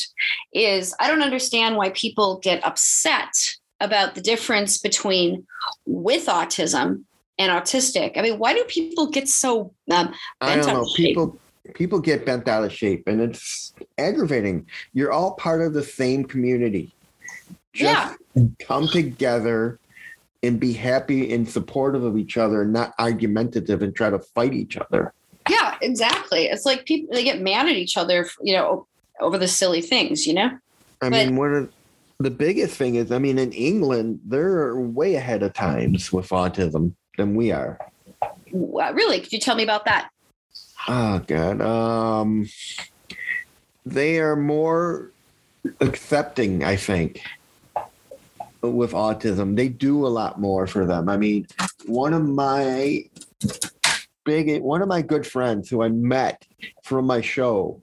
[0.53, 5.47] is I don't understand why people get upset about the difference between
[5.85, 7.05] with autism
[7.39, 8.17] and autistic.
[8.17, 10.85] I mean, why do people get so um, I don't know.
[10.95, 11.39] People
[11.73, 14.67] people get bent out of shape, and it's aggravating.
[14.93, 16.93] You're all part of the same community.
[17.73, 18.43] Just yeah.
[18.59, 19.79] come together
[20.43, 24.53] and be happy and supportive of each other, and not argumentative and try to fight
[24.53, 25.13] each other.
[25.49, 26.45] Yeah, exactly.
[26.45, 28.85] It's like people they get mad at each other, you know,
[29.21, 30.51] over the silly things, you know.
[31.01, 31.71] I But- mean, one of
[32.19, 36.93] the biggest thing is, I mean, in England, they're way ahead of times with autism
[37.19, 37.77] than we are.
[38.51, 39.19] Really?
[39.19, 40.09] Could you tell me about that?
[40.87, 41.61] Oh God.
[41.61, 42.49] Um,
[43.85, 45.11] they are more
[45.81, 47.21] accepting, I think,
[48.61, 49.55] with autism.
[49.57, 51.09] They do a lot more for them.
[51.09, 51.45] I mean,
[51.85, 53.03] one of my
[54.23, 56.47] big, one of my good friends who I met
[56.83, 57.81] from my show,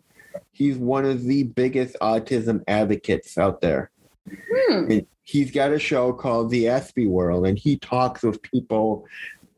[0.52, 3.90] he's one of the biggest autism advocates out there.
[4.26, 4.90] Hmm.
[4.90, 9.06] And he's got a show called The Aspie World, and he talks with people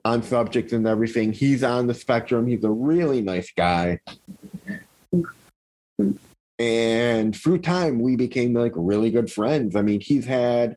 [0.05, 1.33] on subjects and everything.
[1.33, 2.47] He's on the spectrum.
[2.47, 4.01] He's a really nice guy.
[6.59, 9.77] And through time, we became like really good friends.
[9.77, 10.77] I mean, he's had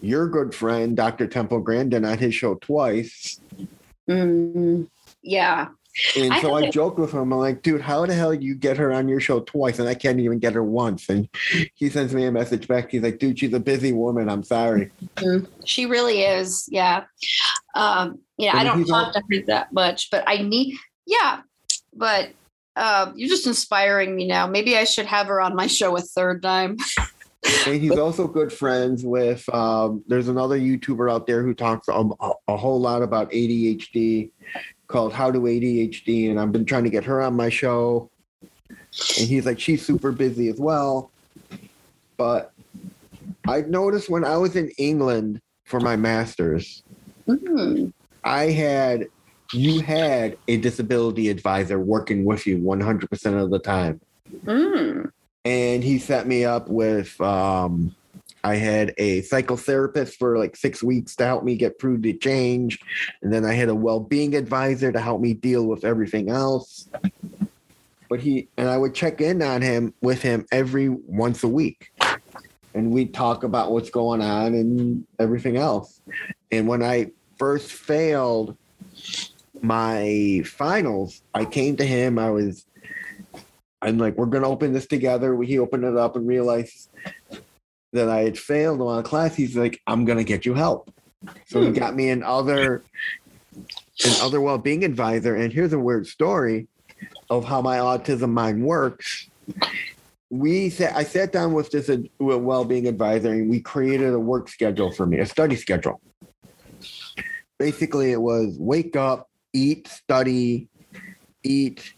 [0.00, 1.26] your good friend, Dr.
[1.26, 3.38] Temple Grandin, on his show twice.
[4.08, 4.88] Mm,
[5.22, 5.68] yeah.
[6.16, 7.32] And I so I joked with him.
[7.32, 9.78] I'm like, dude, how the hell you get her on your show twice?
[9.78, 11.08] And I can't even get her once.
[11.08, 11.28] And
[11.74, 12.90] he sends me a message back.
[12.90, 14.28] He's like, dude, she's a busy woman.
[14.28, 14.90] I'm sorry.
[15.64, 16.66] She really is.
[16.68, 17.04] Yeah.
[17.74, 20.76] Um, yeah, I don't talk to her that much, but I need,
[21.06, 21.40] yeah,
[21.92, 22.30] but
[22.76, 24.46] uh, you're just inspiring me now.
[24.46, 26.76] Maybe I should have her on my show a third time.
[27.66, 29.46] And he's also good friends with.
[29.54, 32.04] Um, there's another YouTuber out there who talks a,
[32.48, 34.30] a whole lot about ADHD,
[34.94, 38.08] called How to ADHD, and I've been trying to get her on my show.
[39.18, 41.10] And he's like, she's super busy as well.
[42.16, 42.52] But
[43.48, 46.84] I noticed when I was in England for my master's,
[47.26, 47.92] Mm,
[48.22, 49.06] I had
[49.52, 54.00] you had a disability advisor working with you 100% of the time.
[54.44, 55.10] mm,
[55.44, 57.96] and he set me up with um
[58.44, 62.78] I had a psychotherapist for like six weeks to help me get through the change.
[63.22, 66.88] And then I had a well-being advisor to help me deal with everything else.
[68.10, 71.90] But he and I would check in on him with him every once a week.
[72.74, 76.02] And we'd talk about what's going on and everything else.
[76.52, 78.58] And when I first failed
[79.62, 82.18] my finals, I came to him.
[82.18, 82.66] I was
[83.80, 85.40] I'm like, we're gonna open this together.
[85.42, 86.90] He opened it up and realized
[87.94, 89.34] that I had failed on a class.
[89.34, 90.90] He's like, I'm gonna get you help.
[91.46, 91.72] So he Hmm.
[91.72, 92.84] got me an other
[94.04, 95.34] an other well-being advisor.
[95.36, 96.68] And here's a weird story
[97.30, 99.30] of how my autism mind works.
[100.28, 101.88] We sat, I sat down with this
[102.18, 106.00] well-being advisor and we created a work schedule for me, a study schedule.
[107.58, 110.68] Basically, it was wake up, eat, study,
[111.44, 111.94] eat,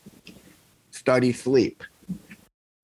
[0.93, 1.83] study, sleep.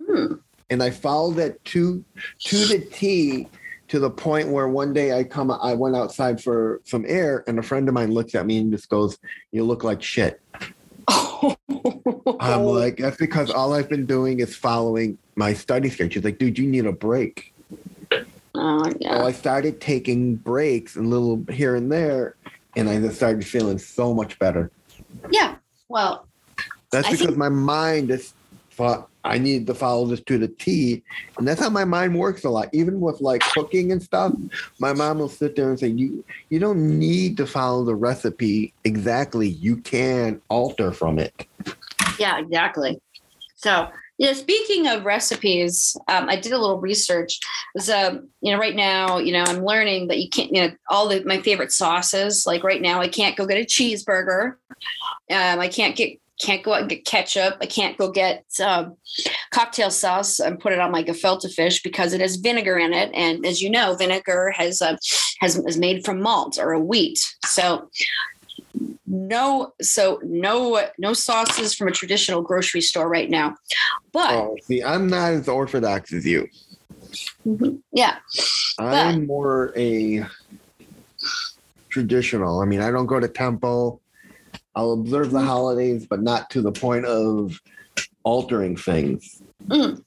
[0.05, 0.35] Hmm.
[0.73, 2.03] And I followed it to
[2.45, 3.47] to the T
[3.89, 7.59] to the point where one day I come I went outside for some air and
[7.59, 9.19] a friend of mine looks at me and just goes,
[9.53, 10.41] You look like shit.
[11.09, 16.11] I'm like, that's because all I've been doing is following my study schedule.
[16.13, 17.53] She's like, dude, you need a break.
[18.55, 19.19] oh, yeah.
[19.19, 19.27] So.
[19.27, 22.37] I started taking breaks a little here and there,
[22.77, 24.71] and I just started feeling so much better.
[25.31, 25.57] Yeah.
[25.89, 26.27] Well,
[26.93, 28.35] That's I because think- my mind just
[28.83, 31.03] thought I need to follow this to the T.
[31.39, 32.69] And that's how my mind works a lot.
[32.73, 34.33] Even with like cooking and stuff,
[34.81, 38.75] my mom will sit there and say, You you don't need to follow the recipe
[38.85, 39.49] exactly.
[39.49, 41.47] You can alter from it.
[42.19, 43.01] yeah, exactly.
[43.55, 47.39] So, yeah, speaking of recipes, um, I did a little research.
[47.75, 50.75] Was, um, you know, right now, you know, I'm learning that you can't, you know,
[50.89, 52.45] all the my favorite sauces.
[52.45, 54.57] Like right now, I can't go get a cheeseburger.
[55.31, 57.57] Um, I can't get can't go out and get ketchup.
[57.61, 58.97] I can't go get um,
[59.53, 63.11] cocktail sauce and put it on my gefilte fish because it has vinegar in it.
[63.15, 64.97] And as you know, vinegar has uh,
[65.41, 67.21] has is made from malt or a wheat.
[67.47, 67.89] So
[69.07, 73.55] no, so no no sauces from a traditional grocery store right now.
[74.13, 76.49] But Oh, see, I'm not as orthodox as you.
[77.47, 77.81] Mhm.
[77.93, 78.17] yeah,
[78.79, 80.25] I'm more a
[81.89, 82.61] traditional.
[82.61, 84.02] I mean, I don't go to temple.
[84.75, 85.47] I'll observe the mm.
[85.47, 87.61] holidays, but not to the point of
[88.25, 89.43] altering things.
[89.67, 90.03] Mm.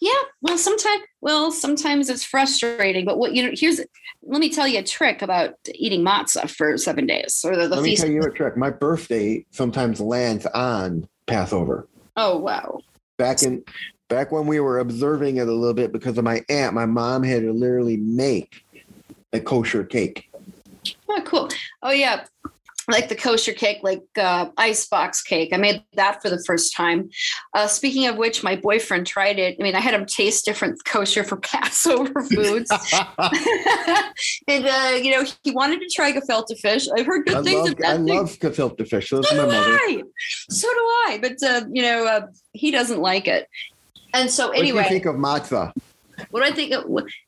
[0.00, 0.12] yeah.
[0.42, 3.04] Well, sometimes well sometimes it's frustrating.
[3.04, 3.80] But what you know here's
[4.22, 7.76] let me tell you a trick about eating matzah for seven days or the, the
[7.76, 8.56] Let me tell you a trick.
[8.56, 11.88] My birthday sometimes lands on Passover.
[12.16, 12.80] Oh wow.
[13.16, 13.64] Back in
[14.08, 17.22] back when we were observing it a little bit because of my aunt, my mom
[17.22, 18.64] had to literally make
[19.32, 20.28] a kosher cake.
[21.08, 21.48] Oh, cool.
[21.82, 22.24] Oh, yeah.
[22.90, 25.50] Like the kosher cake, like uh, ice box cake.
[25.52, 27.10] I made that for the first time.
[27.54, 29.56] Uh, speaking of which, my boyfriend tried it.
[29.58, 32.70] I mean, I had him taste different kosher for Passover foods,
[34.48, 36.86] and uh, you know, he wanted to try gefilte fish.
[36.96, 37.68] I've heard good I things.
[37.68, 38.06] love, that I thing.
[38.06, 39.10] love gefilte fish.
[39.10, 39.56] So do mother.
[39.56, 40.02] I.
[40.50, 41.18] So do I.
[41.20, 43.48] But uh, you know, uh, he doesn't like it.
[44.12, 44.82] And so anyway.
[44.82, 45.72] What do you think of matzah?
[46.30, 46.72] what do I think?
[46.72, 46.84] Of,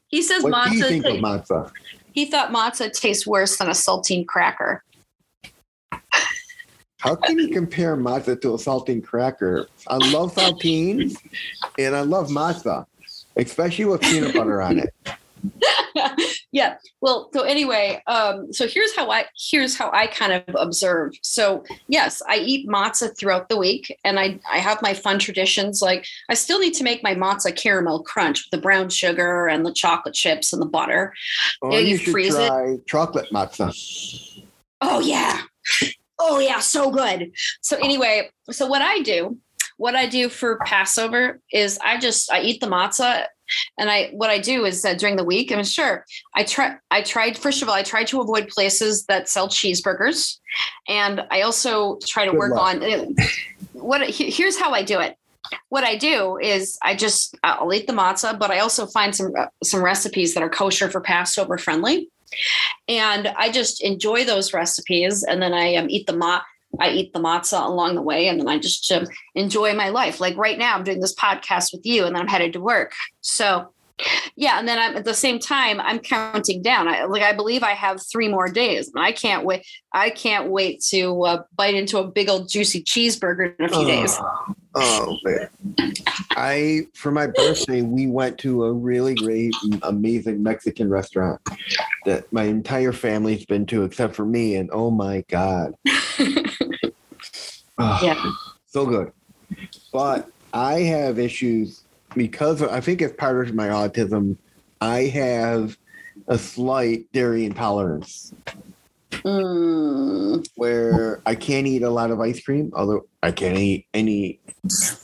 [0.08, 0.88] he says What do you matzah.
[0.88, 1.72] think of matzah?
[2.12, 4.84] he thought matzah tastes worse than a saltine cracker.
[7.02, 9.66] How can you compare matzah to a saltine cracker?
[9.88, 11.16] I love saltines
[11.76, 12.86] and I love matzah,
[13.36, 14.94] especially with peanut butter on it.
[16.52, 16.76] yeah.
[17.00, 21.14] Well, so anyway, um, so here's how I here's how I kind of observe.
[21.22, 25.82] So yes, I eat matzah throughout the week, and I I have my fun traditions.
[25.82, 29.66] Like I still need to make my matzah caramel crunch with the brown sugar and
[29.66, 31.12] the chocolate chips and the butter.
[31.60, 32.46] Or Yeah, you, you should freeze it.
[32.46, 33.74] try chocolate matzah.
[34.80, 35.40] Oh yeah.
[36.24, 37.32] Oh yeah, so good.
[37.62, 39.38] So anyway, so what I do,
[39.76, 43.26] what I do for Passover is I just I eat the matzah
[43.76, 46.04] and I what I do is that during the week, I mean sure,
[46.36, 50.38] I try I tried first of all, I try to avoid places that sell cheeseburgers.
[50.88, 52.76] And I also try to Good work luck.
[52.76, 53.06] on eh,
[53.72, 55.16] what he- here's how I do it.
[55.70, 59.32] What I do is I just I'll eat the matzah, but I also find some
[59.36, 62.08] uh, some recipes that are kosher for Passover friendly
[62.88, 65.22] and I just enjoy those recipes.
[65.22, 66.42] And then I um, eat the ma-
[66.80, 70.20] I eat the matzah along the way, and then I just um, enjoy my life.
[70.20, 72.92] Like right now, I'm doing this podcast with you, and then I'm headed to work.
[73.20, 73.72] So,
[74.36, 76.88] yeah, and then I'm at the same time I'm counting down.
[76.88, 79.66] I like I believe I have three more days, and I can't wait.
[79.92, 83.86] I can't wait to uh, bite into a big old juicy cheeseburger in a few
[83.86, 84.18] days.
[84.74, 85.48] Oh man.
[86.30, 89.52] I for my birthday we went to a really great
[89.82, 91.40] amazing Mexican restaurant
[92.06, 95.74] that my entire family's been to except for me and oh my god.
[97.78, 98.30] Oh, Yeah.
[98.66, 99.12] So good.
[99.92, 104.36] But I have issues because I think it's part of my autism.
[104.80, 105.76] I have
[106.28, 108.32] a slight dairy intolerance
[109.24, 114.40] Mm, where I can't eat a lot of ice cream, although I can't eat any.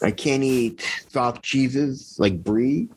[0.02, 2.88] I can't eat soft cheeses like brie,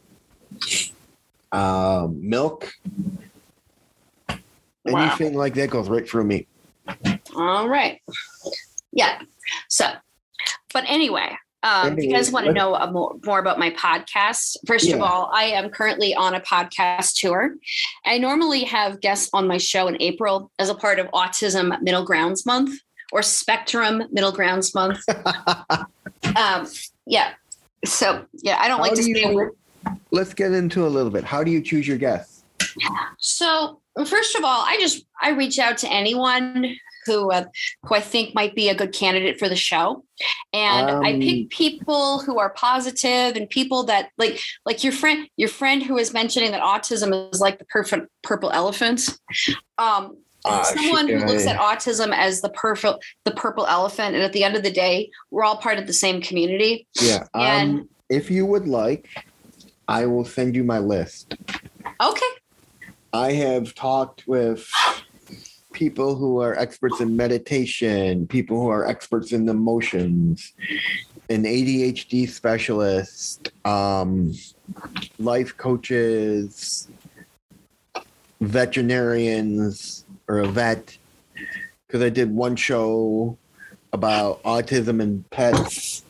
[1.52, 2.72] um, milk,
[4.86, 5.04] Wow.
[5.04, 6.48] anything like that goes right through me.
[7.36, 8.02] all right.
[8.92, 9.22] Yeah.
[9.70, 9.92] So,
[10.74, 14.91] but anyway, um, if you guys want to know more, more about my podcast, first
[14.91, 17.55] of all, I am currently on a podcast tour.
[18.05, 22.03] I normally have guests on my show in April as a part of Autism Middle
[22.03, 22.80] Grounds Month
[23.12, 25.03] or Spectrum Middle Grounds Month.
[26.36, 26.68] um,
[27.05, 27.34] yeah.
[27.86, 29.32] So, yeah, I don't How like to do say.
[29.32, 29.55] you-
[30.12, 31.24] Let's get into a little bit.
[31.24, 32.43] How do you choose your guests?
[33.18, 36.76] So, first of all, I just I reach out to anyone
[37.06, 37.45] who uh,
[37.84, 40.04] who I think might be a good candidate for the show,
[40.54, 45.28] and I Um, pick people who are positive and people that like like your friend
[45.38, 49.10] your friend who is mentioning that autism is like the perfect purple elephant.
[49.78, 54.34] Um, Ah, someone who looks at autism as the perfect the purple elephant, and at
[54.34, 56.88] the end of the day, we're all part of the same community.
[56.99, 57.28] Yeah.
[57.36, 59.08] And- Um, if you would like,
[59.88, 61.36] I will send you my list.
[62.02, 62.32] Okay.
[63.14, 64.68] I have talked with
[65.72, 70.54] people who are experts in meditation, people who are experts in emotions,
[71.30, 74.34] an ADHD specialist, um,
[75.20, 76.88] life coaches,
[78.42, 80.98] veterinarians, or a vet.
[81.88, 83.38] Because I did one show
[83.94, 86.04] about autism and pets.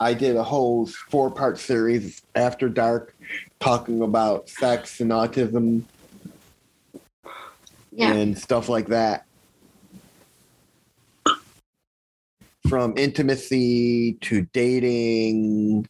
[0.00, 3.14] I did a whole four part series after dark
[3.60, 5.84] talking about sex and autism
[7.94, 8.12] Yeah.
[8.12, 9.26] and stuff like that.
[12.68, 15.86] From intimacy to dating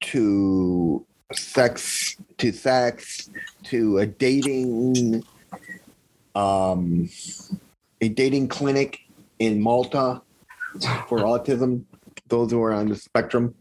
[0.00, 3.30] to sex to sex
[3.64, 5.22] to a dating
[6.34, 7.08] um
[8.00, 8.98] a dating clinic
[9.38, 10.20] in Malta
[11.08, 11.84] for autism
[12.26, 13.54] those who are on the spectrum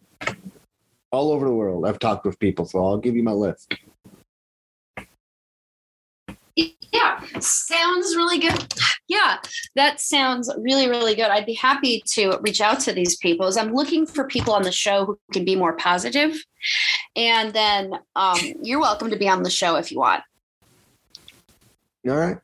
[1.12, 3.74] all over the world I've talked with people so I'll give you my list
[6.56, 7.22] Yeah,
[7.82, 8.74] sounds really good.
[9.08, 9.38] Yeah,
[9.76, 11.26] that sounds really, really good.
[11.26, 14.64] I'd be happy to reach out to these people as I'm looking for people on
[14.64, 16.36] the show who can be more positive.
[17.16, 20.24] And then um, you're welcome to be on the show if you want.
[22.08, 22.38] all right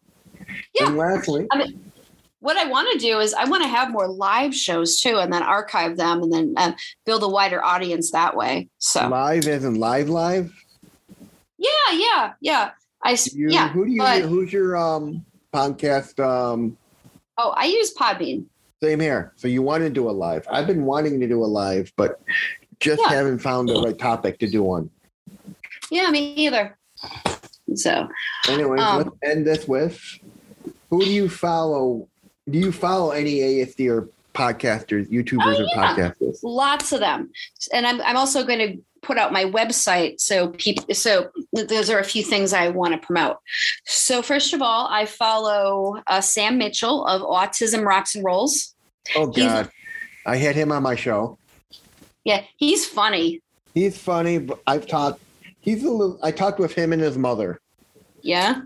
[0.74, 0.88] Yeah.
[0.88, 1.48] and lastly
[2.40, 5.32] What I want to do is I want to have more live shows too, and
[5.34, 6.76] then archive them, and then um,
[7.06, 8.70] build a wider audience that way.
[8.78, 10.52] So live as in live live
[11.58, 12.72] yeah, yeah, yeah.
[13.04, 13.70] I You, yeah.
[13.70, 16.78] who do you but- who's your um podcast um
[17.40, 18.46] Oh, I use Podbean.
[18.82, 19.32] Same here.
[19.36, 20.48] So you want to do a live?
[20.52, 22.20] I've been wanting to do a live, but
[22.80, 23.10] just Yeah.
[23.16, 24.90] haven't found the right topic to do one.
[25.92, 26.78] Yeah, me either.
[27.76, 28.08] So
[28.50, 30.00] Anyways, Um, let's end this with
[30.90, 32.08] who do you follow?
[32.50, 36.40] Do you follow any ASD or podcasters, YouTubers Oh, or podcasters?
[36.44, 37.30] lots of them,
[37.74, 38.78] and I'm I'm also going to
[39.08, 43.00] put out my website so people so those are a few things I want to
[43.04, 43.38] promote.
[43.86, 48.76] So first of all, I follow uh, Sam Mitchell of Autism Rocks and Rolls.
[49.16, 49.72] Oh He's- God,
[50.26, 51.40] I had him on my show.
[52.26, 53.42] Yeah, he's funny.
[53.74, 54.40] He's funny.
[54.40, 55.22] But I've talked.
[55.62, 56.20] He's a little.
[56.22, 57.62] I talked with him and his mother.
[58.22, 58.62] Yeah,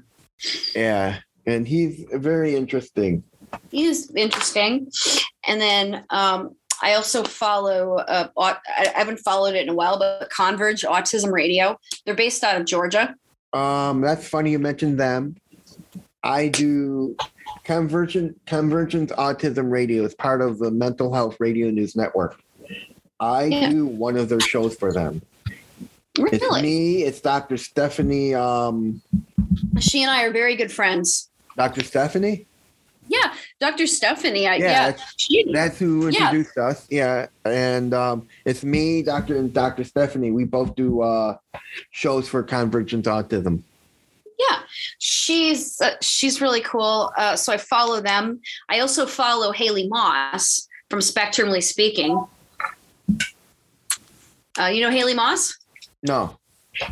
[0.75, 3.21] Yeah, and he's very interesting.
[3.69, 4.89] he's interesting.
[5.47, 7.97] And then um, I also follow.
[7.97, 8.57] Uh, I
[8.95, 11.79] haven't followed it in a while, but Converge Autism Radio.
[12.05, 13.15] They're based out of Georgia.
[13.53, 15.35] Um, that's funny you mentioned them.
[16.23, 17.15] I do
[17.63, 22.39] Convergent Convergence Autism Radio is part of the Mental Health Radio News Network.
[23.19, 23.69] I Yeah.
[23.69, 25.21] do one of their shows for them.
[26.17, 26.37] Really?
[26.37, 27.03] It's me.
[27.03, 27.57] It's Dr.
[27.57, 28.33] Stephanie.
[28.33, 29.01] Um,
[29.79, 31.29] she and I are very good friends.
[31.55, 31.83] Dr.
[31.83, 32.45] Stephanie.
[33.11, 33.87] Yeah, Dr.
[33.87, 34.47] Stephanie.
[34.47, 36.07] I, Yeah, yeah, that's- That's who Yeah.
[36.31, 36.87] introduced us.
[36.89, 39.35] Yeah, and um, it's me, Dr.
[39.35, 39.83] and Dr.
[39.83, 40.31] Stephanie.
[40.31, 41.35] We both do uh,
[41.91, 43.63] shows for Convergence Autism.
[44.39, 44.59] yeah,
[44.99, 47.11] she's uh, she's really cool.
[47.17, 48.39] Uh, so I follow them.
[48.69, 52.13] I also follow Haley Moss from Spectrumly Speaking.
[54.59, 55.57] Uh, you know Haley Moss?
[56.03, 56.37] No,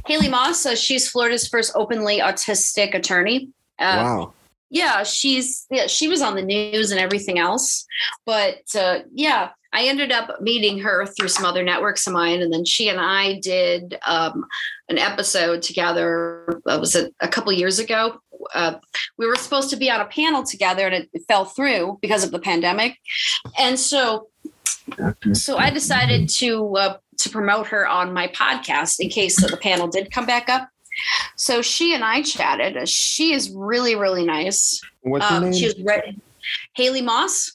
[0.06, 0.66] Haley Moss.
[0.66, 3.50] Uh, she's Florida's first openly autistic attorney.
[3.80, 4.34] Uh, wow.
[4.70, 7.86] Yeah she's yeah she was on the news and everything else
[8.26, 12.54] but uh, yeah i ended up meeting her through some other networks of mine and
[12.54, 14.46] then she and i did um,
[14.90, 18.20] an episode together uh, was it a couple years ago?
[18.54, 18.76] Uh,
[19.18, 22.32] we were supposed to be on a panel together and it, fell through because of
[22.32, 22.98] the pandemic
[23.60, 24.28] and so
[25.34, 29.88] so i decided to uh, to promote her on my podcast in case the panel
[29.88, 30.70] did come back up
[31.36, 32.88] so she and I chatted.
[32.89, 34.82] She is really, really nice.
[35.02, 35.54] What's her Um, name?
[35.54, 35.76] she's
[36.76, 37.54] Haley Moss,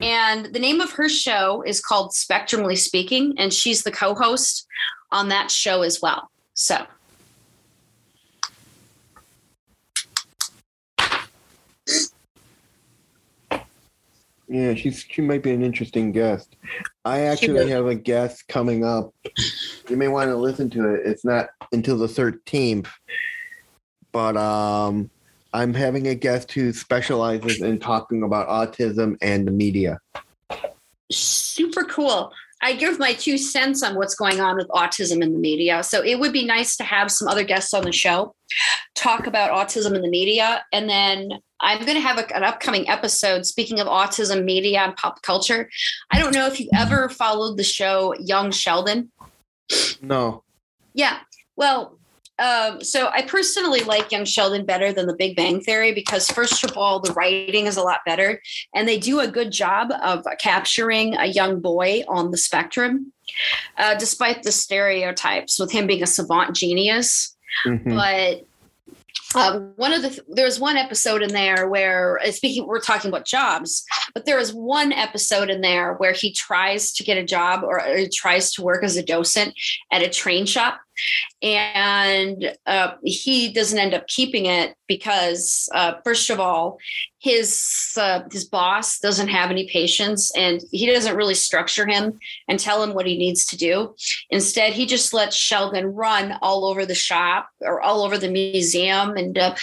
[0.00, 4.66] and the name of her show is called Spectrumly Speaking, and she's the co-host
[5.12, 6.30] on that show as well.
[6.54, 6.86] So
[14.48, 16.56] Yeah, she's she might be an interesting guest.
[17.04, 19.12] I actually have a guest coming up.
[19.88, 21.02] You may want to listen to it.
[21.04, 22.88] It's not until the thirteenth,
[24.12, 25.10] but um,
[25.52, 29.98] I'm having a guest who specializes in talking about autism and the media.
[31.10, 32.32] super cool.
[32.66, 35.84] I give my two cents on what's going on with autism in the media.
[35.84, 38.34] So it would be nice to have some other guests on the show
[38.96, 40.64] talk about autism in the media.
[40.72, 44.96] And then I'm going to have a, an upcoming episode speaking of autism, media, and
[44.96, 45.70] pop culture.
[46.10, 49.12] I don't know if you ever followed the show Young Sheldon.
[50.02, 50.42] No,
[50.92, 51.18] Yeah.
[51.54, 52.00] Well,
[52.38, 56.64] um, so I personally like Young Sheldon better than The Big Bang Theory because, first
[56.64, 58.40] of all, the writing is a lot better,
[58.74, 63.12] and they do a good job of capturing a young boy on the spectrum,
[63.78, 67.94] uh, despite the stereotypes with him being a savant genius Mhm.
[67.94, 68.44] but
[69.34, 73.24] um, one of the there's one episode in there where uh, speaking we're talking about
[73.24, 73.84] jobs
[74.14, 77.80] but there is one episode in there where he tries to get a job or,
[77.84, 79.54] or he tries to work as a docent
[79.90, 80.80] at a train shop
[81.42, 86.78] and uh, he doesn't end up keeping it because uh, first of all
[87.18, 92.18] his uh, his boss doesn't have any patience and he doesn't really structure him
[92.48, 93.94] and tell him what he needs to do
[94.30, 99.16] Instead, he just lets Sheldon run all over the shop or all over the museum
[99.16, 99.54] and uh,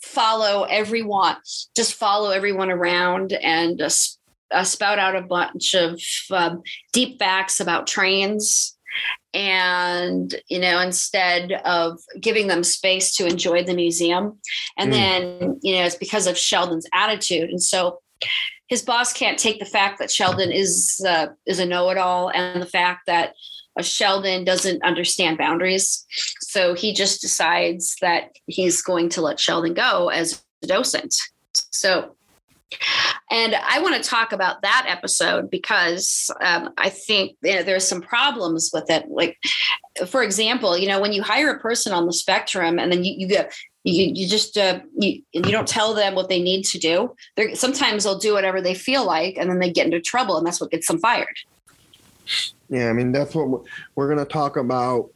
[0.00, 1.36] follow everyone,
[1.76, 3.90] just follow everyone around and uh,
[4.50, 6.00] uh, spout out a bunch of
[6.30, 6.62] um,
[6.92, 8.71] deep facts about trains.
[9.34, 14.38] And, you know, instead of giving them space to enjoy the museum.
[14.76, 14.92] And Mm.
[14.92, 17.50] then, you know, it's because of Sheldon's attitude.
[17.50, 18.00] And so
[18.68, 22.66] his boss can't take the fact that Sheldon is uh, is a know-it-all and the
[22.66, 23.34] fact that
[23.78, 26.06] uh, Sheldon doesn't understand boundaries.
[26.40, 31.14] So he just decides that he's going to let Sheldon go as a docent.
[31.54, 32.16] So,
[33.30, 37.86] and I want to talk about that episode because um, I think you know, there's
[37.86, 39.08] some problems with it.
[39.08, 39.38] Like,
[40.06, 43.14] for example, you know, when you hire a person on the spectrum and then you,
[43.16, 43.52] you get
[43.84, 47.14] you, you just uh, you, you don't tell them what they need to do.
[47.36, 50.46] They're, sometimes they'll do whatever they feel like, and then they get into trouble, and
[50.46, 51.36] that's what gets them fired.
[52.68, 53.60] Yeah, I mean that's what we're,
[53.94, 55.10] we're going to talk about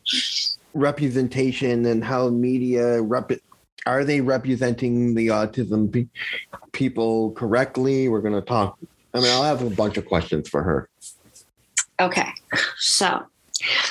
[0.75, 3.41] representation and how media rep-
[3.87, 6.09] are they representing the autism pe-
[6.73, 8.09] people correctly?
[8.09, 8.79] We're going to talk.
[9.15, 10.89] I mean, I'll have a bunch of questions for her.
[12.01, 12.29] Okay.
[12.79, 13.23] So,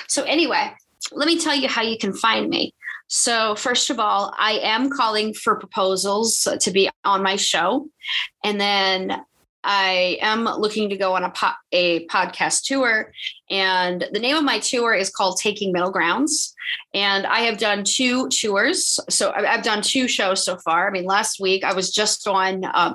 [0.07, 0.71] so anyway,
[1.11, 2.73] let me tell you how you can find me.
[3.07, 7.87] So, first of all, I am calling for proposals to be on my show.
[8.43, 9.23] And then
[9.65, 13.11] I am looking to go on a, po- a podcast tour.
[13.49, 16.53] And the name of my tour is called Taking Middle Grounds.
[16.93, 18.99] And I have done two tours.
[19.09, 20.87] So I've done two shows so far.
[20.87, 22.93] I mean, last week I was just on uh,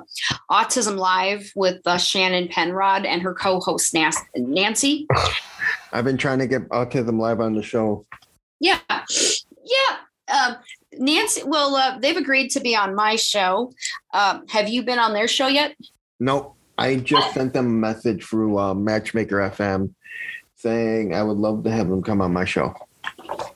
[0.49, 3.93] Autism Live with uh, Shannon Penrod and her co host
[4.35, 5.07] Nancy.
[5.91, 8.05] I've been trying to get Autism Live on the show.
[8.61, 8.79] Yeah.
[8.89, 9.97] Yeah.
[10.33, 10.55] Um,
[10.93, 13.73] Nancy, well, uh, they've agreed to be on my show.
[14.13, 15.75] Um, have you been on their show yet?
[16.19, 16.55] Nope.
[16.81, 19.93] I just sent them a message through uh, Matchmaker FM
[20.55, 22.73] saying I would love to have them come on my show.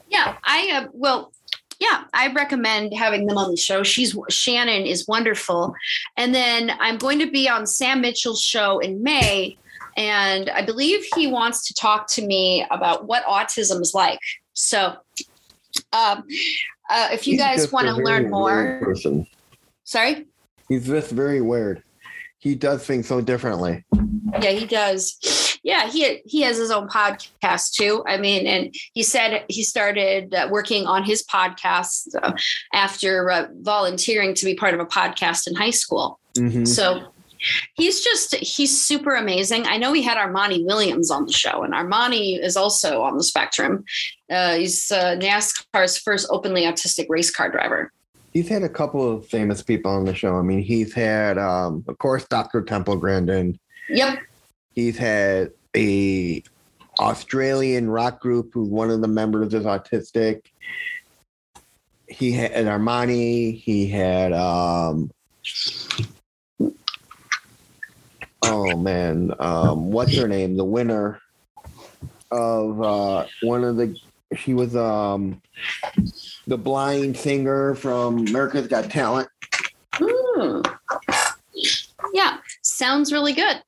[0.10, 1.32] Yeah, I uh, well,
[1.80, 3.82] yeah, I recommend having them on the show.
[3.82, 5.74] She's Shannon is wonderful,
[6.18, 9.58] and then I'm going to be on Sam Mitchell's show in May,
[9.98, 14.20] and I believe he wants to talk to me about what autism is like.
[14.54, 14.98] So,
[15.94, 16.24] um,
[16.92, 19.26] uh, if you He's guys want to learn more, person.
[19.84, 20.28] sorry,
[20.70, 21.82] He's just very weird
[22.46, 23.84] he does things so differently.
[24.40, 25.58] Yeah, he does.
[25.64, 28.04] Yeah, he he has his own podcast too.
[28.06, 32.34] I mean, and he said he started uh, working on his podcast uh,
[32.72, 36.20] after uh, volunteering to be part of a podcast in high school.
[36.38, 36.66] Mm-hmm.
[36.66, 37.12] So
[37.74, 39.66] he's just he's super amazing.
[39.66, 43.24] I know we had Armani Williams on the show, and Armani is also on the
[43.24, 43.86] spectrum.
[44.30, 47.92] Uh, he's uh, NASCAR's first openly autistic race car driver
[48.36, 50.38] he's had a couple of famous people on the show.
[50.38, 52.62] I mean, he's had, um, of course, Dr.
[52.62, 53.58] Temple Grandin.
[53.88, 54.20] Yep.
[54.74, 56.44] He's had a
[57.00, 60.42] Australian rock group who one of the members is autistic.
[62.10, 63.58] He had Armani.
[63.58, 65.10] He had, um,
[68.42, 70.58] oh man, um, what's her name?
[70.58, 71.22] The winner
[72.32, 73.98] of uh, one of the,
[74.36, 75.42] she was um,
[76.48, 79.30] the blind singer from America's Got Talent.
[79.94, 80.62] Hmm.
[82.14, 83.62] Yeah, sounds really good.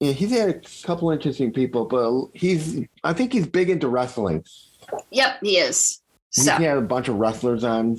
[0.00, 4.44] Yeah, he's had a couple interesting people, but he's I think he's big into wrestling.
[5.10, 6.00] Yep, he is.
[6.34, 6.52] He's so.
[6.52, 7.96] had a bunch of wrestlers on.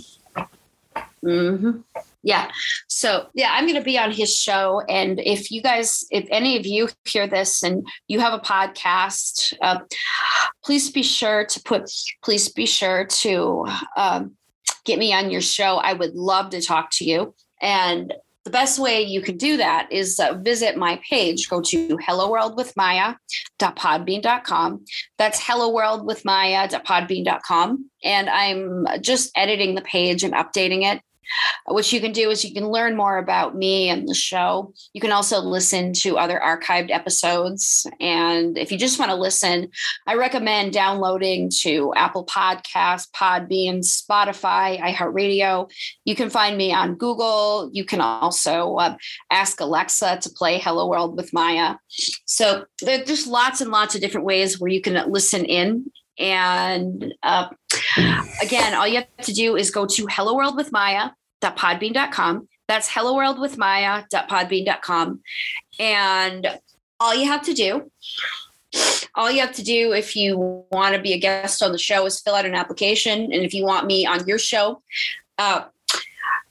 [1.23, 1.79] Mm-hmm
[2.23, 2.49] yeah
[2.88, 6.57] so yeah i'm going to be on his show and if you guys if any
[6.57, 9.80] of you hear this and you have a podcast uh,
[10.64, 11.89] please be sure to put
[12.23, 13.65] please be sure to
[13.98, 14.31] um,
[14.85, 18.80] get me on your show i would love to talk to you and the best
[18.80, 21.48] way you can do that is uh, visit my page.
[21.48, 24.85] Go to helloworldwithmiyah.podbean.com.
[25.19, 27.91] That's helloworldwithmiyah.podbean.com.
[28.03, 31.03] And I'm just editing the page and updating it
[31.65, 34.73] what you can do is you can learn more about me and the show.
[34.93, 37.85] You can also listen to other archived episodes.
[37.99, 39.69] And if you just want to listen,
[40.07, 45.69] I recommend downloading to Apple Podcasts, Podbean, Spotify, iHeartRadio.
[46.05, 47.69] You can find me on Google.
[47.73, 48.95] You can also uh,
[49.31, 51.77] ask Alexa to play Hello World with Miyah.
[52.25, 57.47] So there's lots and lots of different ways where you can listen in and uh,
[58.41, 61.11] again, all you have to do is go to Hello World with Miyah
[61.41, 62.47] helloworldwithmiyah.podbean.com.
[62.68, 65.22] That's helloworldwithmiyah.podbean.com.
[65.80, 66.59] And
[66.99, 67.91] all you have to do,
[69.15, 72.05] all you have to do if you want to be a guest on the show
[72.05, 73.23] is fill out an application.
[73.23, 74.81] And if you want me on your show,
[75.38, 75.63] uh,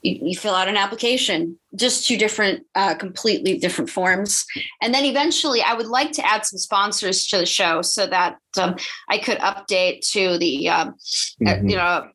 [0.03, 4.47] you, you, fill out an application, just two different, uh, completely different forms.
[4.81, 8.39] And then eventually, I would like to add some sponsors to the show so that
[8.59, 8.77] um,
[9.09, 10.95] I could update to the, um,
[11.43, 11.69] mm-hmm.
[11.69, 12.09] you know,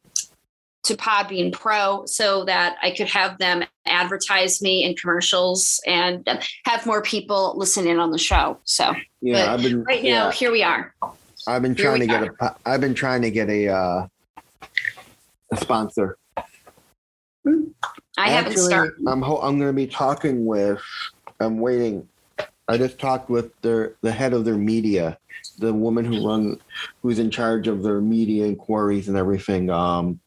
[0.86, 6.28] to Podbean Pro so that I could have them advertise me in commercials and
[6.66, 8.60] have more people listen in on the show.
[8.66, 10.30] So yeah, I've been right now.
[10.30, 10.94] Here we are.
[11.48, 12.56] I've been here trying to get a.
[12.66, 14.08] I've been trying to get a uh,
[15.52, 16.18] a sponsor.
[17.44, 17.66] Hmm.
[18.18, 18.94] I Actually, haven't started.
[19.08, 20.82] I'm ho- I'm going to be talking with.
[21.40, 22.08] I'm waiting.
[22.68, 25.18] I just talked with their the head of their media,
[25.58, 26.60] the woman who run,
[27.02, 29.70] who's in charge of their media inquiries and everything.
[29.70, 30.20] Um,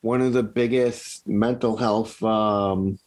[0.00, 2.98] one of the biggest mental health um,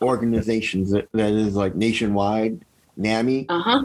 [0.00, 2.60] organizations that, that is like nationwide,
[2.96, 3.46] NAMI.
[3.48, 3.84] Uh-huh.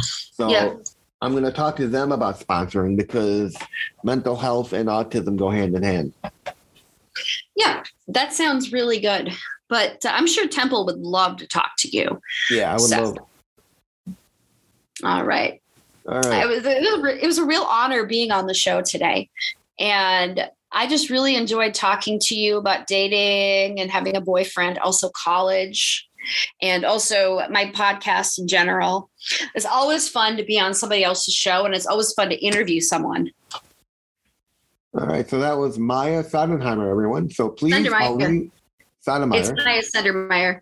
[0.00, 0.74] So yeah.
[1.20, 3.56] I'm going to talk to them about sponsoring because
[4.04, 6.12] mental health and autism go hand in hand.
[7.56, 9.32] Yeah, that sounds really good.
[9.68, 12.20] But uh, I'm sure Temple would love to talk to you.
[12.50, 13.02] Yeah, I would so.
[13.02, 13.18] love.
[15.04, 15.60] All right.
[16.08, 16.44] All right.
[16.44, 19.28] It was, it was, it was a real honor being on the show today.
[19.78, 25.10] And I just really enjoyed talking to you about dating and having a boyfriend, also
[25.10, 26.08] college,
[26.60, 29.10] and also my podcast in general.
[29.54, 32.80] It's always fun to be on somebody else's show, and it's always fun to interview
[32.80, 33.30] someone.
[34.94, 37.30] All right, so that was Miyah Sodenheimer, everyone.
[37.30, 38.50] So please, I'll leave,
[39.06, 40.60] It's Miyah Sendermeyer.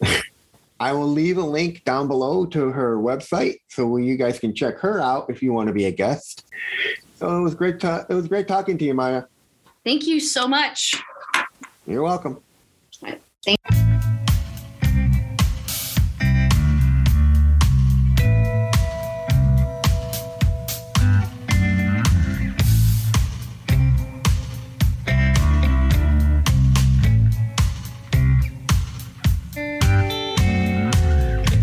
[0.80, 4.78] I will leave a link down below to her website, so you guys can check
[4.78, 6.44] her out if you want to be a guest.
[7.24, 7.80] So it was great.
[7.80, 9.26] To, it was great talking to you, Miyah.
[9.82, 11.02] Thank you so much.
[11.86, 12.38] You're welcome.
[13.00, 13.58] Thank.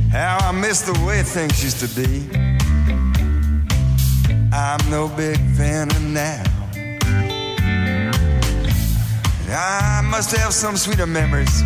[0.10, 2.61] How I miss the way things used to be.
[4.54, 6.44] I'm no big fan of now.
[9.50, 11.64] I must have some sweeter memories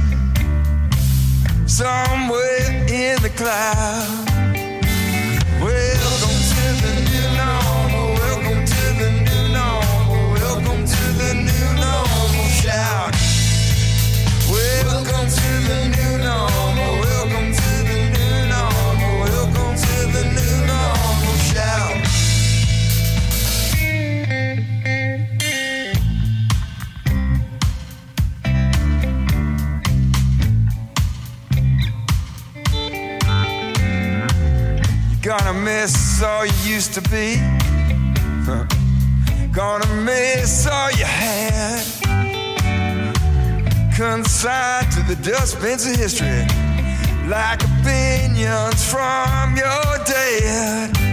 [1.65, 4.44] somewhere in the cloud.
[35.25, 37.37] Gonna miss all you used to be.
[39.51, 41.83] Gonna miss all you had.
[43.95, 46.45] Consigned to the dustbins of history.
[47.27, 51.04] Like opinions from your dad.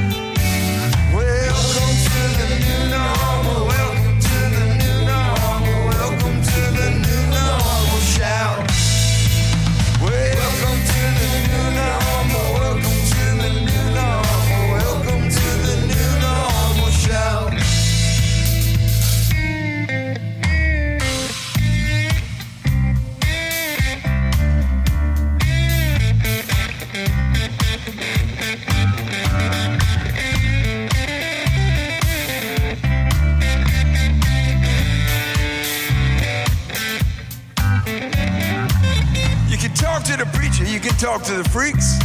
[40.83, 41.97] Can talk to the freaks,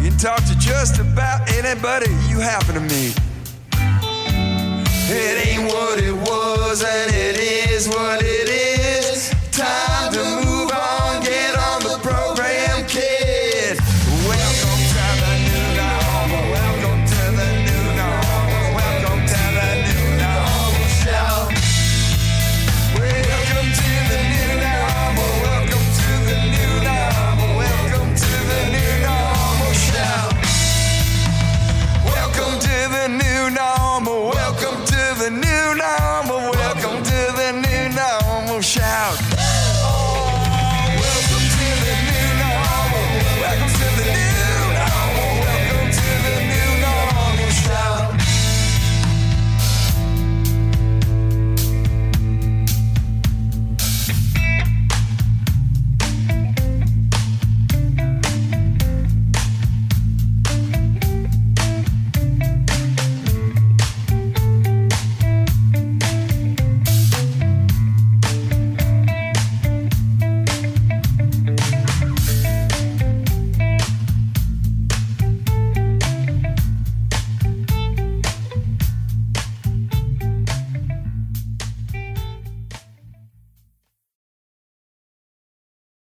[0.00, 3.18] you can talk to just about anybody you happen to meet.
[5.08, 7.36] It ain't what it was, and it
[7.70, 8.48] is what it